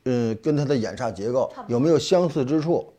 [0.07, 2.92] 是嗯，跟他的眼煞结构有没有相似之处？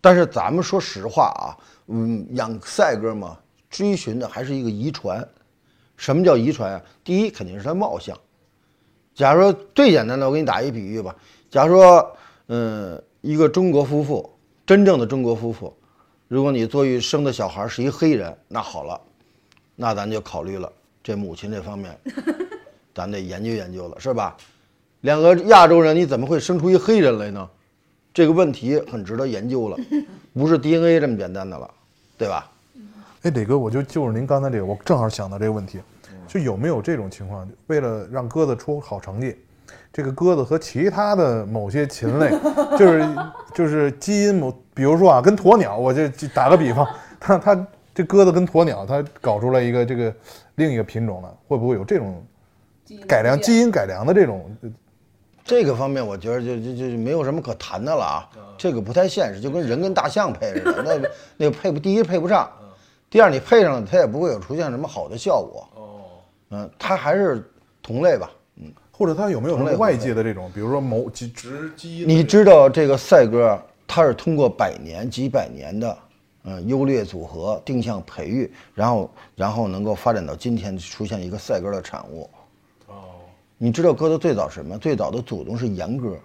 [0.00, 1.52] 但是咱们说实话啊，
[1.88, 3.38] 嗯，养赛鸽嘛，
[3.68, 5.26] 追寻的还是一个遗传。
[5.96, 6.82] 什么叫遗传啊？
[7.04, 8.16] 第一肯定是它貌相。
[9.14, 11.14] 假如说最简单的，我给你打一比喻吧。
[11.50, 14.30] 假如说，嗯，一个中国夫妇，
[14.64, 15.76] 真正的中国夫妇，
[16.28, 18.98] 如果你作育生的小孩是一黑人，那好了，
[19.74, 20.72] 那咱就考虑了
[21.02, 21.98] 这母亲这方面，
[22.94, 24.36] 咱得研究研究了，是吧？
[25.02, 27.48] 两个亚洲人，你怎么会生出一黑人来呢？
[28.12, 29.76] 这个问题很值得研究了，
[30.34, 31.70] 不是 DNA 这么简单的了，
[32.16, 32.50] 对吧？
[33.22, 35.78] 哎，磊哥，我就就是您刚才这个，我正好想到这个问题，
[36.26, 39.36] 就有没有这种情况，为了让鸽子出好成绩，
[39.92, 42.30] 这个鸽子和其他的某些禽类，
[42.76, 43.08] 就是
[43.54, 46.84] 就是基因某，比如说啊，跟鸵鸟，我就就打个比方，
[47.20, 50.12] 它它这鸽子跟鸵鸟，它搞出来一个这个
[50.56, 52.20] 另一个品种了，会不会有这种
[53.06, 54.50] 改良基因改良的这种？
[55.48, 58.28] 这个方面，我觉得就就就没有什么可谈的了啊，
[58.58, 62.48] 这个不太现实，就跟人跟大象配似的， 那那个配不，第一配不上，
[63.08, 65.66] 第二你配上了，它也不会有出现什么好的效果。
[65.74, 66.00] 哦，
[66.50, 67.50] 嗯，它还是
[67.82, 68.70] 同类吧，嗯。
[68.92, 75.98] 或者它有没有什么外界的这种，比如说某几只基因你知道这个赛鸽，它是通过百年、几百年的，
[76.42, 82.28] 嗯，优劣组合、定向培育，然后然后能够发展到今天出现一个赛鸽的产物。
[83.58, 84.78] 哦，你知道鸽子最早什么？
[84.78, 86.16] 最早的祖宗是岩鸽，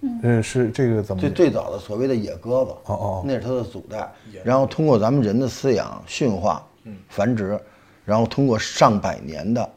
[0.00, 4.10] 嗯，是这个怎么最最早的所谓的野鸽子，哦哦那是它的祖代。
[4.44, 6.64] 然后通过咱们人的饲养、驯化、
[7.08, 7.58] 繁殖，
[8.04, 9.68] 然后通过上百年的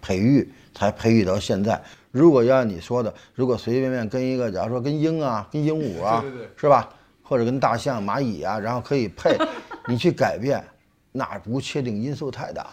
[0.00, 1.80] 培育，才培育到现在。
[2.10, 6.24] 如果要按你说的，如果随随便便跟一个，假如说跟鹰啊、跟鹦鹉啊，
[6.56, 6.88] 是吧？
[7.22, 9.36] 或者跟大象、蚂蚁啊，然后可以配，
[9.88, 10.62] 你去改变，
[11.10, 12.70] 那不确定因素太大了。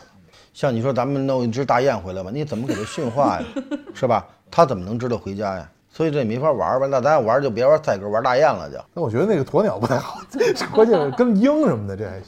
[0.54, 3.45] 像你说咱们弄一只大雁回来吧，你怎么给它驯化呀？
[3.93, 4.26] 是吧？
[4.52, 5.68] 它怎么能知道回家呀？
[5.89, 6.88] 所以这也没法玩儿吧？
[6.88, 8.78] 那咱要玩儿就别玩赛鸽，玩大雁了就。
[8.93, 10.20] 那我觉得那个鸵鸟不太好，
[10.74, 12.28] 关键是跟鹰什么的这还行。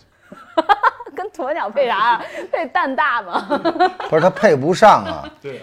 [1.15, 2.21] 跟鸵鸟配啥啊？
[2.51, 3.61] 配蛋大吗？
[4.09, 5.61] 不是它配不上啊，对，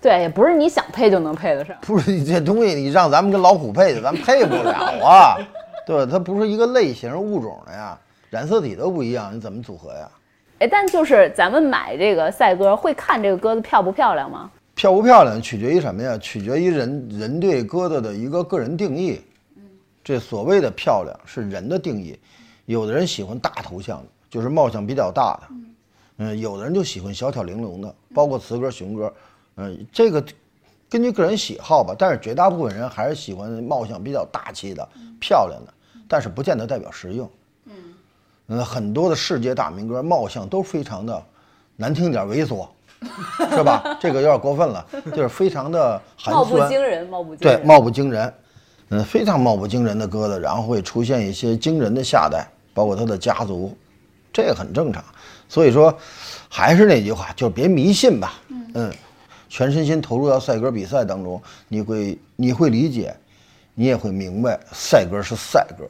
[0.00, 1.76] 对也不是你想配就能配得上。
[1.82, 4.72] 不是你这东西，你让咱们跟老虎配去，咱配不了
[5.04, 5.36] 啊，
[5.86, 6.08] 对吧？
[6.10, 7.98] 它不是一个类型物种的呀，
[8.30, 10.08] 染色体都不一样，你怎么组合呀？
[10.62, 14.48] 哎，但就是咱们买这个赛鸽，会看这个鸽子漂不漂亮吗？
[14.76, 16.16] 漂不漂亮取决于什么呀？
[16.18, 19.20] 取决于人人对鸽子的一个个人定义。
[20.04, 22.16] 这所谓的漂亮是人的定义，
[22.66, 25.54] 有的人喜欢大头像的，就是貌相比较大的，
[26.18, 29.12] 嗯，有的人就喜欢小巧玲珑的，包括雌鸽、雄鸽，
[29.56, 30.24] 嗯，这个
[30.88, 34.88] 根据个人喜好吧，但是绝大部分人还是喜欢貌相比较大气的、
[35.20, 35.74] 漂亮的，
[36.06, 37.28] 但是不见得代表实用。
[38.48, 41.22] 嗯，很多的世界大名歌貌相都非常的
[41.76, 42.66] 难听点儿猥琐，
[43.50, 43.96] 是吧？
[44.00, 46.68] 这个有点过分了，就是非常的寒貌不酸。
[46.68, 48.34] 惊人，貌不惊人对，貌不惊人，
[48.90, 53.76] 嗯，非常貌不惊人的鸽子，然后会出现一些惊人的下代，包括他的家族，
[54.32, 55.02] 这个很正常。
[55.48, 55.94] 所以说，
[56.48, 58.34] 还是那句话，就是别迷信吧，
[58.74, 58.90] 嗯，
[59.48, 63.14] 全身心投入到赛鸽比赛当中，你会你会理解，
[63.74, 65.84] 你也会明白，赛鸽是赛鸽，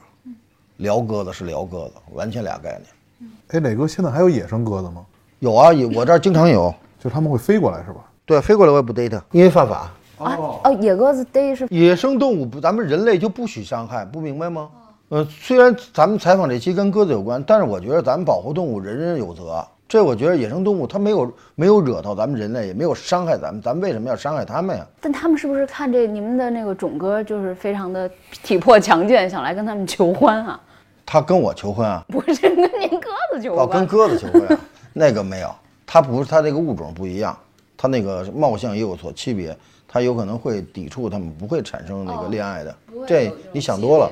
[0.82, 3.30] 辽鸽子是辽鸽子，完全俩概念。
[3.52, 5.06] 哎，磊哥，现在还有野生鸽子吗？
[5.38, 8.00] 有啊，有我这儿经常有，就他们会飞过来是吧？
[8.26, 9.88] 对，飞过来我也不逮它，因为犯法。
[10.18, 14.68] 啊哦，野鸽子逮是野生动物不，咱们人类就不许伤害，不明白吗？
[15.08, 19.64] 呃，虽然咱们采访这期跟鸽子有关，但是我觉得咱们保护动物人人有责。
[19.88, 24.86] 这我觉得野生动物它没有没有惹到咱们人类，也没有伤害咱们，咱们为什么要伤害它们呀？
[25.00, 28.10] 但他们是不是看这你们的那个种鸽就是非常的
[28.42, 30.58] 体魄强健，想来跟他们求欢啊？
[31.04, 32.04] 它跟我求婚啊？
[32.08, 33.86] 不是跟您鸽子求婚哦，跟？
[33.86, 34.60] 鸽子求婚啊？
[34.92, 35.54] 那个没有，
[35.86, 37.36] 它不是它这个物种不一样，
[37.76, 39.56] 它那个貌相也有所区别，
[39.88, 42.74] 它有可能会抵触它们，不会产生那个恋爱的。
[43.06, 44.10] 这你想多了。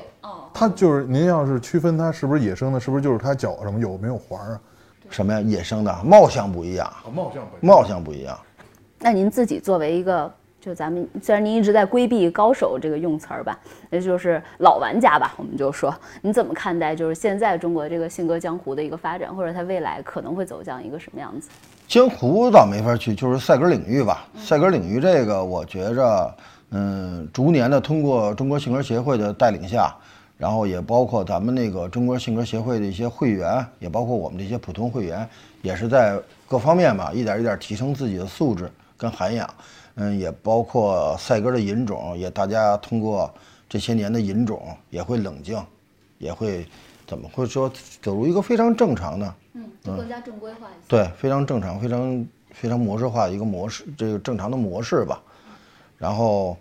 [0.53, 4.59] 它就是您要是区分它是不是野生的，是不是就是它脚上有没有环啊？
[5.09, 5.39] 什么呀？
[5.41, 8.37] 野生的貌相不一样，貌相貌相不一样。
[8.99, 10.31] 那您自己作为一个，
[10.61, 13.59] 就咱们虽然您一直在规避“高手”这个用词儿吧，
[13.89, 15.91] 那就是老玩家吧，我们就说，
[16.21, 21.49] 你怎么看待就是现在中国这个信鸽江湖的一个发展，或者它未来可能会走向一个什么样子？
[21.87, 24.27] 江湖倒没法去，就是赛鸽领域吧。
[24.37, 26.35] 赛鸽领域这个，我觉着，
[26.69, 29.91] 嗯，逐年的通过中国信鸽协会的带领下，
[30.37, 35.27] 然后也包括咱们那个中国信鸽协会的一些会员，也包括我们这些普通会员，
[35.63, 39.49] 也是在各方面吧，一点一点提升自己的素质跟涵养。
[39.95, 43.33] 嗯，也包括赛鸽的引种，也大家通过
[43.69, 45.61] 这些年的引种，也会冷静，
[46.17, 46.65] 也会
[47.05, 47.71] 怎么会说
[48.01, 49.35] 走入一个非常正常的。
[49.53, 50.87] 嗯，就更加正规化一些。
[50.87, 55.21] 对，非常正常，非常非常模式化的一个模式，这个正常的模式吧。
[55.97, 56.57] 然后，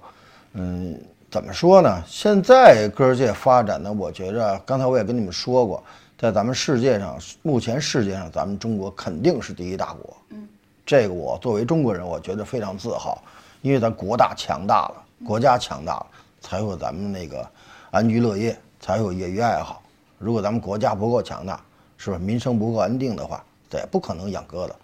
[0.54, 1.00] 嗯，
[1.30, 2.02] 怎么说呢？
[2.06, 5.82] 现在歌界发展的，我觉着，刚才我也跟你们说过，
[6.18, 10.16] 在咱们世界上，目前世界上，咱们中国肯定是第一大国。
[10.30, 10.48] 嗯，
[10.91, 13.22] 这个我作为中国人，我觉得非常自豪，
[13.62, 16.07] 因为咱国大强大了，国家强大了，
[16.41, 17.47] 才有咱们那个
[17.93, 19.80] 安居乐业，才有业余爱好。
[20.18, 21.61] 如果咱们国家不够强大，
[21.97, 22.18] 是吧？
[22.18, 24.74] 民生不够安定的话，这也不可能养鸽子。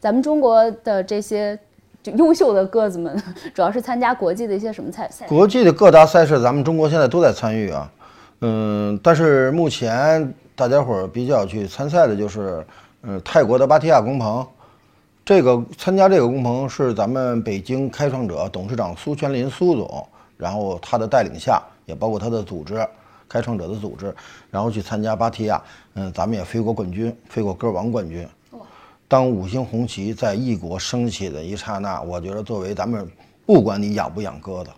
[0.00, 1.58] 咱们中国的这些
[2.02, 5.26] 就优秀的鸽子们， 主要是参加国际的一些什么赛赛？
[5.26, 7.92] 国际的各大赛事，咱们中国现在都在参与啊。
[8.40, 12.66] 嗯，但是目前大家伙儿比较去参赛的就是，
[13.02, 14.46] 嗯，泰国的芭提雅工棚。
[15.24, 20.06] 这个参加这个工棚是咱们北京开创者董事长苏全林苏总，
[20.36, 22.84] 然后他的带领下，也包括他的组织，
[23.28, 24.14] 开创者的组织，
[24.50, 25.62] 然后去参加芭提雅。
[25.94, 28.26] 嗯，咱们也飞过冠军，飞过歌王冠军。
[29.06, 33.08] 当五星红旗在异国升起的一刹那，我觉得作为咱们，
[33.44, 34.70] 不管你养不养鸽子，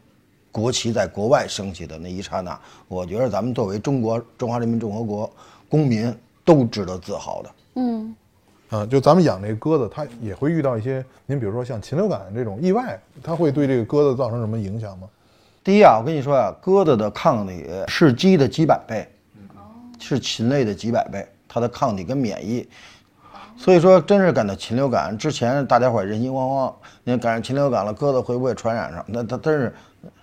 [0.50, 5.30] 国旗在国外升起的那一刹那，我觉得咱们作为中国中华人民共和国
[5.68, 6.14] 公民
[6.44, 7.50] 都值得自豪的。
[7.74, 8.14] 嗯，
[8.72, 15.06] 啊，就咱们养这个鸽子，它也会遇到一些，您比如说像禽流感这种意外，它会对这个鸽子造成什么影响吗？
[15.62, 19.06] 第一啊，我跟你说啊，鸽子的抗体是鸡的几百倍，
[20.00, 22.66] 是禽类的几百倍，它的抗体跟免疫。
[23.58, 26.72] 所以说，真是感到禽流感之前，大家伙儿人心惶惶，
[27.04, 29.04] 你赶上禽流感了，鸽子会不会传染上？
[29.06, 29.74] 那它真是，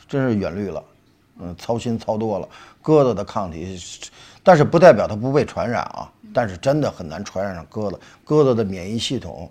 [0.07, 0.83] 真是远虑了，
[1.39, 2.49] 嗯，操心操多了。
[2.81, 4.09] 鸽子的抗体是，
[4.49, 7.99] 但是不代表它不被传染啊，但是真的很难传染上鸽子。
[8.25, 9.47] 鸽子的免疫系统，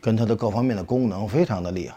[0.00, 1.96] 跟它的各方面的功能非常的厉害。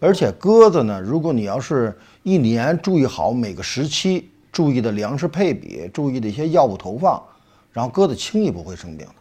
[0.00, 7.22] 而且鸽子呢，如果你要是一年注意好每个时期注意的粮食配比，注意的一些药物投放，
[7.72, 9.14] 然后鸽子轻易不会生病的。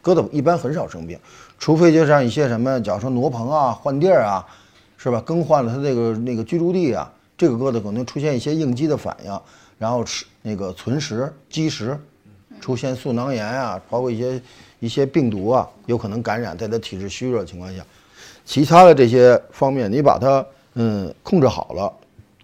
[0.00, 1.20] 鸽子一般很少生病，
[1.58, 4.46] 除非就像一些什么，假如说挪棚啊、换地儿啊，
[4.96, 5.20] 是吧？
[5.20, 9.38] 更换了它这个那个居住地啊，这个鸽子可能出现一些应激的反应，
[9.76, 11.98] 然后吃那个存食、积食，
[12.60, 14.42] 出现素囊炎啊，包括一些
[14.78, 17.84] 一些病毒啊，有可能感染，在他体质虚弱的情况下。
[18.44, 21.92] 其他的这些方面，你把它嗯控制好了，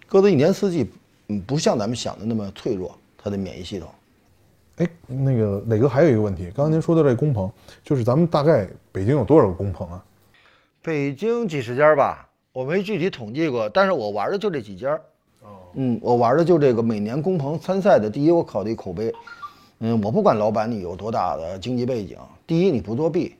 [0.05, 0.89] 鸽子一年四季
[1.27, 3.89] 嗯不像咱们想的那么脆弱，它的免疫系统。
[4.77, 7.51] 哎，那个磊哥还有一个问题，刚刚您说的这工棚，
[7.83, 10.03] 就是咱们大概北京有多少个工棚啊？
[10.83, 14.97] 北京几十家吧，我没具体统计过，但是我玩的就这几家。
[15.67, 18.09] 哦，嗯，我玩的就这个每年工棚参赛的。
[18.09, 19.13] 第一，我考虑口碑，
[19.79, 23.35] 嗯，我不管老板你有多大的经济背景，第一你不作弊，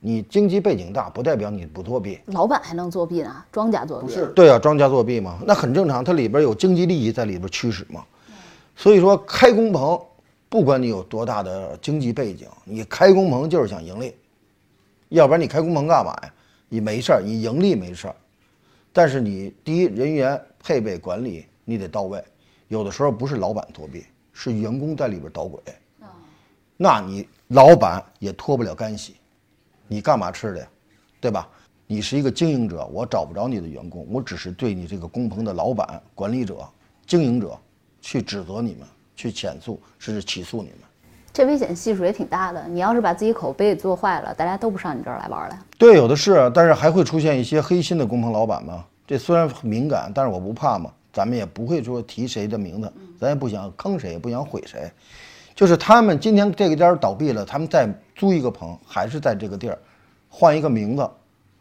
[0.00, 2.18] 你经济背景大不代表你不作弊。
[2.26, 3.44] 老板还能作弊呢？
[3.52, 4.06] 庄家作弊？
[4.06, 8.04] 不是对啊，庄家作弊嘛，那很正常，它里边有经济利益在里边驱使嘛。
[8.74, 10.00] 所以说开工棚，
[10.48, 14.14] 不管你有多大的经济背景，你开工棚就是想盈利，
[15.10, 16.32] 要不然你开工棚干嘛呀？
[16.68, 18.16] 你没事儿，你盈利没事儿，
[18.94, 22.22] 但是你第一人员配备管理你得到位，
[22.68, 25.60] 有的时候不是老板作弊，是员工在里边捣鬼，
[26.76, 29.16] 那你老板也脱不了干系，
[29.88, 30.66] 你干嘛吃的呀？
[31.20, 31.48] 对吧？
[31.86, 36.66] 你是一个经营者，我找不着你的员工，我只是对你这个工棚的老板、管理者、
[37.06, 37.58] 经营者
[38.00, 40.78] 去指责你们，去起诉，甚至起诉你们。
[41.32, 42.66] 这危险系数也挺大的。
[42.66, 45.58] 你要是把自己口碑给做坏了，大家都不上你这儿来玩了。
[45.76, 48.84] 对，有的是，但是还会出现一些黑心的工棚老板嘛。
[49.12, 50.90] 这虽然很敏感，但是我不怕嘛。
[51.12, 52.90] 咱们也不会说提谁的名字，
[53.20, 54.90] 咱也不想坑谁，也不想毁谁。
[55.54, 57.86] 就是他们今天这个店倒闭了，他们再
[58.16, 59.78] 租一个棚，还是在这个地儿，
[60.30, 61.06] 换一个名字，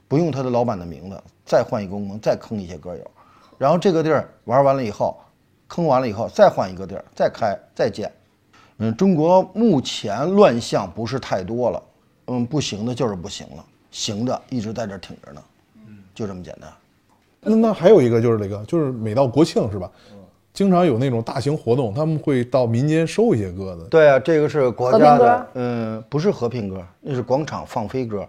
[0.08, 3.12] 不用他的老板的名字，再换一个工棚，再坑一些歌友，
[3.58, 5.20] 然后这个地儿玩完了以后，
[5.68, 8.10] 坑完了以后，再换一个地儿，再开，再建。
[8.78, 11.84] 嗯，中国目前乱象不是太多了，
[12.28, 15.44] 嗯，不行的就是不行了，行的一直在这挺着呢，
[16.16, 16.72] 就这么简单。
[17.42, 19.92] 那那还有一个就是这个，就是每到国庆是吧？
[20.54, 23.88] 经常有那种大型活动，他们会到民间收一些鸽子。
[23.90, 28.28] 对啊，这个是国家的，嗯，不是和平鸽，那是广场放飞鸽。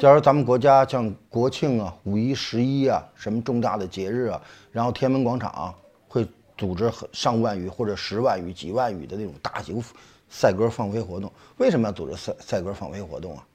[0.00, 4.42] 假如咱们国家像国庆啊、五一、十一啊，什么重大的节日啊，
[4.72, 5.72] 然后天安门广场、
[6.08, 6.26] 会
[6.58, 9.80] 组织很上万羽或者十万羽、几万羽的那种大型
[10.28, 11.30] 赛鸽放飞活动。
[11.58, 13.46] 为什么要组织赛赛鸽放飞活动啊？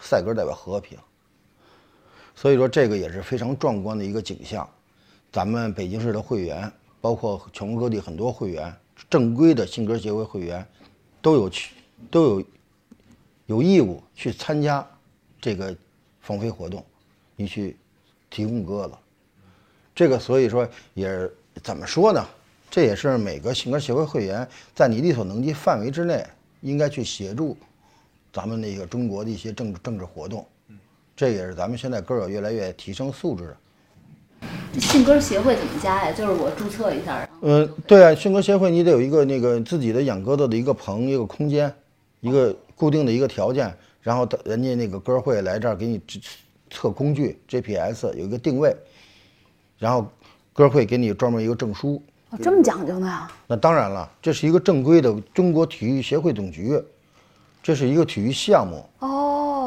[0.00, 0.98] 赛鸽代表和平，
[2.40, 4.68] 所以说这个也是非常壮观的一个景象。
[5.32, 6.70] 咱们北京市的会员，
[7.00, 8.72] 包括全国各地很多会员，
[9.10, 10.64] 正规的信鸽协会会员，
[11.20, 11.74] 都有去
[12.12, 12.44] 都有
[13.46, 14.88] 有义务去参加
[15.40, 15.76] 这个
[16.20, 16.84] 放飞活动，
[17.34, 17.76] 你去
[18.30, 18.94] 提供鸽子。
[19.92, 21.28] 这个所以说也
[21.60, 22.24] 怎么说呢？
[22.70, 26.24] 这也是每个信鸽协会会员在你力所能及范围之内，
[26.60, 27.56] 应该去协助
[28.32, 30.46] 咱们那个中国的一些政治政治活动。
[31.18, 33.56] 这也是咱们现在歌友越来越提升素质的。
[34.72, 36.12] 这信鸽协会怎么加呀？
[36.12, 41.74] 就是我注册一下，嗯，对啊，信鸽协会你得有一个那个自己的养鸽子的一个棚、一个空间，
[42.20, 46.20] 一个固定的一个条件，然后等人家那个鸽会来这儿给你测
[46.70, 48.72] 测工具 GPS 有一个定位，
[49.76, 50.06] 然后
[50.52, 52.00] 鸽会给你专门一个证书。
[52.30, 53.26] 哦这么讲究呢？
[53.48, 56.80] 那当然了，这是一个正规的中国体育协会总局，
[57.60, 58.84] 这是一个体育项目。
[59.00, 59.57] 哦，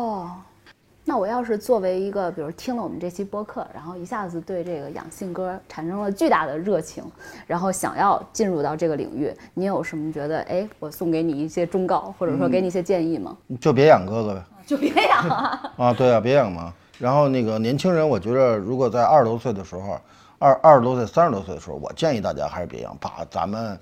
[1.03, 7.03] 那我要是作为一个，比如听了我们这期播客，然后一下子对这个养性歌产生了巨大的热情，
[7.47, 10.41] 然后想要进入到这个领域，你有什么觉得？
[10.43, 13.35] 哎，我送给你一些忠告，或者说给你一些建议吗？
[13.59, 14.43] 就别养哥哥呗。
[14.63, 15.73] 就别养啊！
[15.75, 16.71] 啊，对啊，别养嘛。
[16.99, 19.99] 然后那个年轻人，我觉得如果在二十多岁的时候，
[20.37, 23.79] 二二十多岁、三十多岁的时候，我建议大家还是别养，把咱们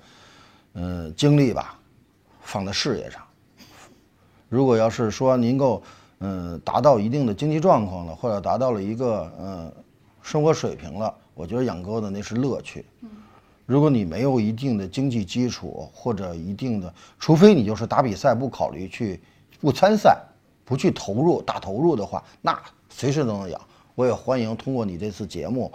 [0.72, 1.78] 嗯精力吧
[2.40, 3.20] 放在事业上。
[4.48, 5.80] 如果要是说您够
[6.20, 9.72] 嗯达到一定的经济状况了，或者达到了一个嗯
[10.22, 12.84] 生活水平了，我觉得养鸽子那是乐趣。
[13.66, 19.20] 如果你没有一定的经济基础或者一定的，除非你就是打比赛不考虑去
[19.60, 20.18] 不参赛，
[20.64, 23.60] 不去投入大投入的话，那随时都能养。
[23.94, 25.70] 我也欢迎通过你这次节目，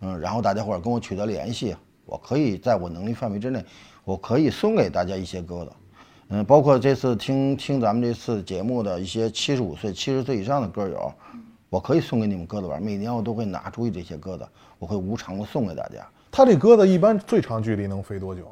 [0.00, 3.64] 嗯，然后大家伙儿跟我取得联系，我可以在我能力范围之内，
[4.04, 5.72] 我可以送给大家一些鸽子。
[6.28, 11.12] 嗯，包括这次听听咱们这次节目的一些七十五岁、七十岁以上的歌友，
[11.70, 12.82] 我可以送给你们鸽子玩。
[12.82, 14.44] 每年我都会拿出去这些鸽子，
[14.78, 16.04] 我会无偿的送给大家。
[16.32, 18.42] 它这鸽子一般最长距离能飞多久？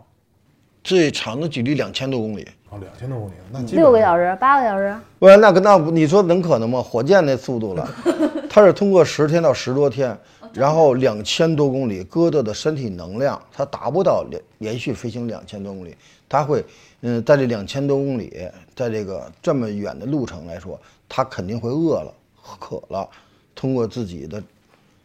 [0.84, 6.80] 最长的距离两千多公里，哦，两千多公里，那六个小时、八个小时，不然那个那你说能可能吗？
[6.80, 7.88] 火箭那速度了，
[8.48, 10.16] 它是通过十天到十多天，
[10.52, 15.96] 然后两千多公里，鸽子的身体能量它达不到连连续飞行两千多公里，
[16.28, 16.64] 它会
[17.02, 22.12] 嗯在这两千多公里，在这个这么远的路程来说，它肯定会饿了、
[22.58, 23.08] 渴了，
[23.54, 24.42] 通过自己的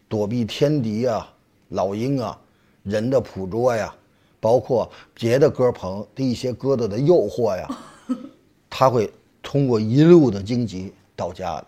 [0.08, 1.32] 躲避天敌啊、
[1.70, 2.38] 老鹰啊、
[2.84, 3.94] 人的捕捉呀，
[4.40, 7.70] 包括别的鸽棚的一些鸽子的诱惑呀，
[8.70, 9.12] 它会
[9.44, 11.66] 通过一路的荆棘到家的。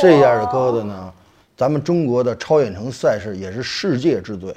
[0.00, 1.12] 这样的鸽子呢，
[1.56, 4.54] 咱们中国的超远程赛事也是世界之最，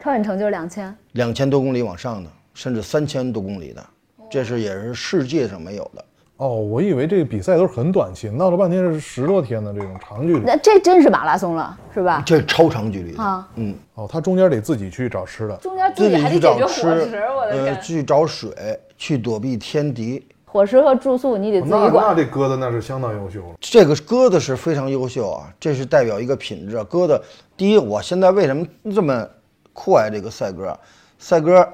[0.00, 0.94] 超远程就是两千。
[1.12, 3.84] 两千多公里往上的，甚至三千多公里的，
[4.30, 6.04] 这是也是世界上没有的。
[6.36, 10.40] 哦，我以为这个比赛都是很短期，闹了半天是十多天的这种长距离。
[10.44, 12.22] 那这真是马拉松了，是吧？
[12.26, 15.56] 这超长距离啊，嗯，哦，他中间得自己去找吃的。
[15.58, 17.80] 中间自自己去找己还得解决伙吃食，我，的呃，天！
[17.80, 22.16] 去找水，去躲避天敌，伙食和住宿你得自那那己管。
[22.16, 23.54] 这鸽子那是相当优秀了。
[23.60, 26.82] 这个鸽子是非常优秀啊，这是代表一个品质啊。
[26.82, 27.22] 鸽子，
[27.56, 29.24] 第一，我现在为什么这么
[29.72, 30.78] 酷爱这个赛鸽啊？
[31.16, 31.66] 赛鸽，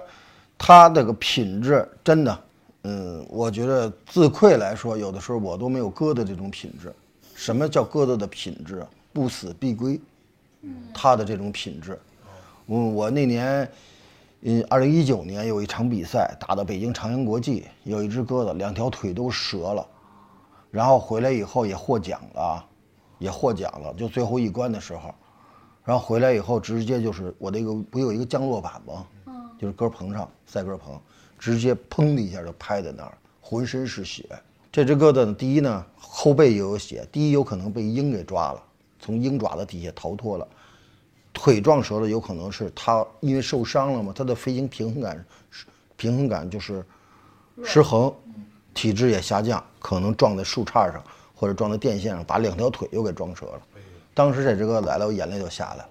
[0.63, 2.39] 它这个品质真的，
[2.83, 6.95] 嗯，我觉得自愧来说，有的时候我都没有鸽子这种品质。
[7.35, 8.87] 什么叫鸽子的品质？
[9.11, 9.99] 不死必归，
[10.93, 11.99] 它的这种品质。
[12.67, 13.67] 嗯，我那年，
[14.43, 19.87] 嗯，二零一九年有一场比赛打到北京长阳国际，有一只鸽子两条腿都折了。
[20.71, 22.63] 然后回来以后也获奖了，
[23.19, 25.15] 也获奖了，就最后一关的时候，
[25.85, 29.07] 然后回来以后直接就是我那个不有一个降落板吗？
[29.61, 30.99] 就是鸽棚上赛鸽棚，
[31.39, 34.25] 直接砰的一下就拍在那儿，浑身是血。
[34.73, 38.63] 这只鸽子呢，第一呢后背也有血，第一有可能被鹰给抓了，
[38.99, 40.49] 从鹰爪子底下逃脱了。
[41.35, 45.67] 腿撞折了，有可能是它因为受伤了嘛，它的飞行平衡感是
[45.99, 46.83] 平衡感就是
[47.63, 48.11] 失衡，
[48.73, 51.05] 体质也下降，可能撞在树杈上
[51.35, 53.61] 或者撞在电线上，把两条腿又给撞折了。
[54.15, 55.89] 当时这只鸽子来了，我眼泪就下来了。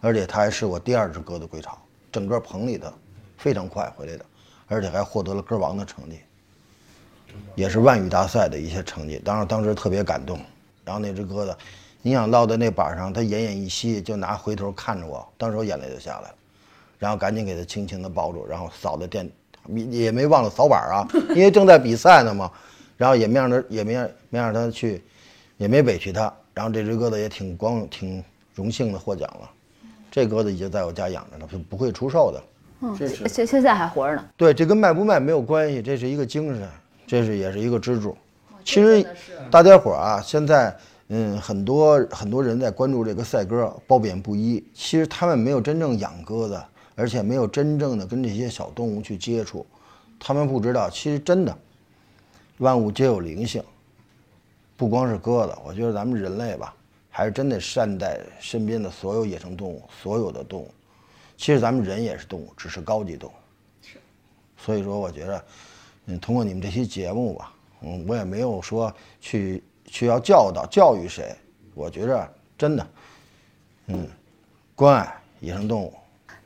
[0.00, 1.76] 而且它还是我第二只鸽子归巢，
[2.10, 2.92] 整个棚里的
[3.36, 4.24] 非常快回来的，
[4.66, 6.20] 而且还获得了鸽王的成绩，
[7.54, 9.20] 也是万羽大赛的一些成绩。
[9.24, 10.40] 当然当时特别感动。
[10.84, 11.54] 然后那只鸽子，
[12.00, 16.34] 你想落在那板上，它奄奄一息，就拿回头看着我，当时我眼泪就下来了。
[16.98, 19.30] 然后赶紧给它轻轻的抱住，然后扫在电，
[19.90, 21.06] 也没忘了扫板啊，
[21.36, 22.50] 因为正在比赛呢嘛。
[22.96, 25.04] 然后也没让它，也没让没让它去，
[25.58, 26.32] 也没委屈它。
[26.54, 29.50] 然后这只鸽子也挺光挺荣幸的获奖了。
[30.10, 32.42] 这鸽子已经在我家养着了，就不会出售的。
[32.80, 32.96] 嗯，
[33.28, 34.24] 现现在还活着呢。
[34.36, 36.68] 对，这跟卖不卖没有关系，这是一个精神，
[37.06, 38.16] 这是也是一个支柱。
[38.64, 39.04] 其实
[39.50, 40.76] 大家伙儿啊，现在
[41.08, 44.62] 嗯，很多很多人在关注这个赛鸽，褒贬不一。
[44.74, 46.62] 其实他们没有真正养鸽子，
[46.94, 49.64] 而且没有真正的跟这些小动物去接触，
[50.20, 51.56] 他们不知道，其实真的
[52.58, 53.62] 万物皆有灵性，
[54.76, 56.74] 不光是鸽子，我觉得咱们人类吧，
[57.18, 60.72] 还是真得善待身边的所有野生动物，所有的动物。
[61.36, 63.32] 其实咱们人也是动物，只是高级动物。
[64.56, 65.44] 所以说，我觉得，
[66.06, 71.34] 嗯，通过你们这期节目吧，嗯，我也没有说去去要教导教育谁，
[71.74, 72.86] 我觉着真的，
[73.86, 74.08] 嗯，
[74.76, 75.92] 关爱野生动物。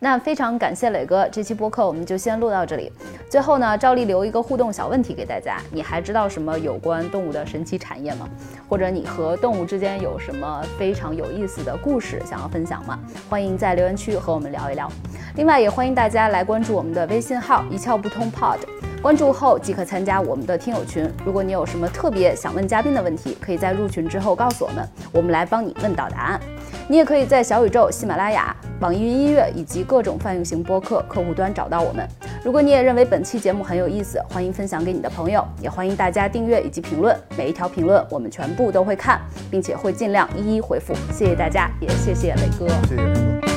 [0.02, 2.90] 那非常感谢磊哥，这期播客我们就先录到这里。
[3.30, 8.28] 最后呢，照例留一个互动小问题给大家：你还知道什么有关动物的神奇产业吗？
[8.68, 12.98] 或者你和动物之间有什么非常有意思的故事想要分享吗？
[13.30, 14.90] 欢迎在留言区和我们聊一聊。
[15.36, 18.58] 另外，也欢迎大家来关注我们的微信号“一窍不通 Pod”。
[19.02, 21.10] 关注后即可参加我们的听友群。
[21.24, 26.40] 如果你有什么特别想问嘉宾的问题，可以在入群之后告诉我们，我们来帮你问到答案。
[26.88, 32.08] 你也可以在小宇宙、喜马拉雅、网易云音乐以及各种泛用型播客客户端找到我们。
[32.44, 37.16] 如果你也认为本期节目很有意思，欢迎分享给你的朋友，也欢迎大家订阅以及评论。
[37.36, 40.94] 每一条评论我们全部都会看，并且会尽量一一回复。
[41.12, 42.68] 谢谢大家，也谢谢磊哥。
[42.68, 43.51] 谢谢磊哥。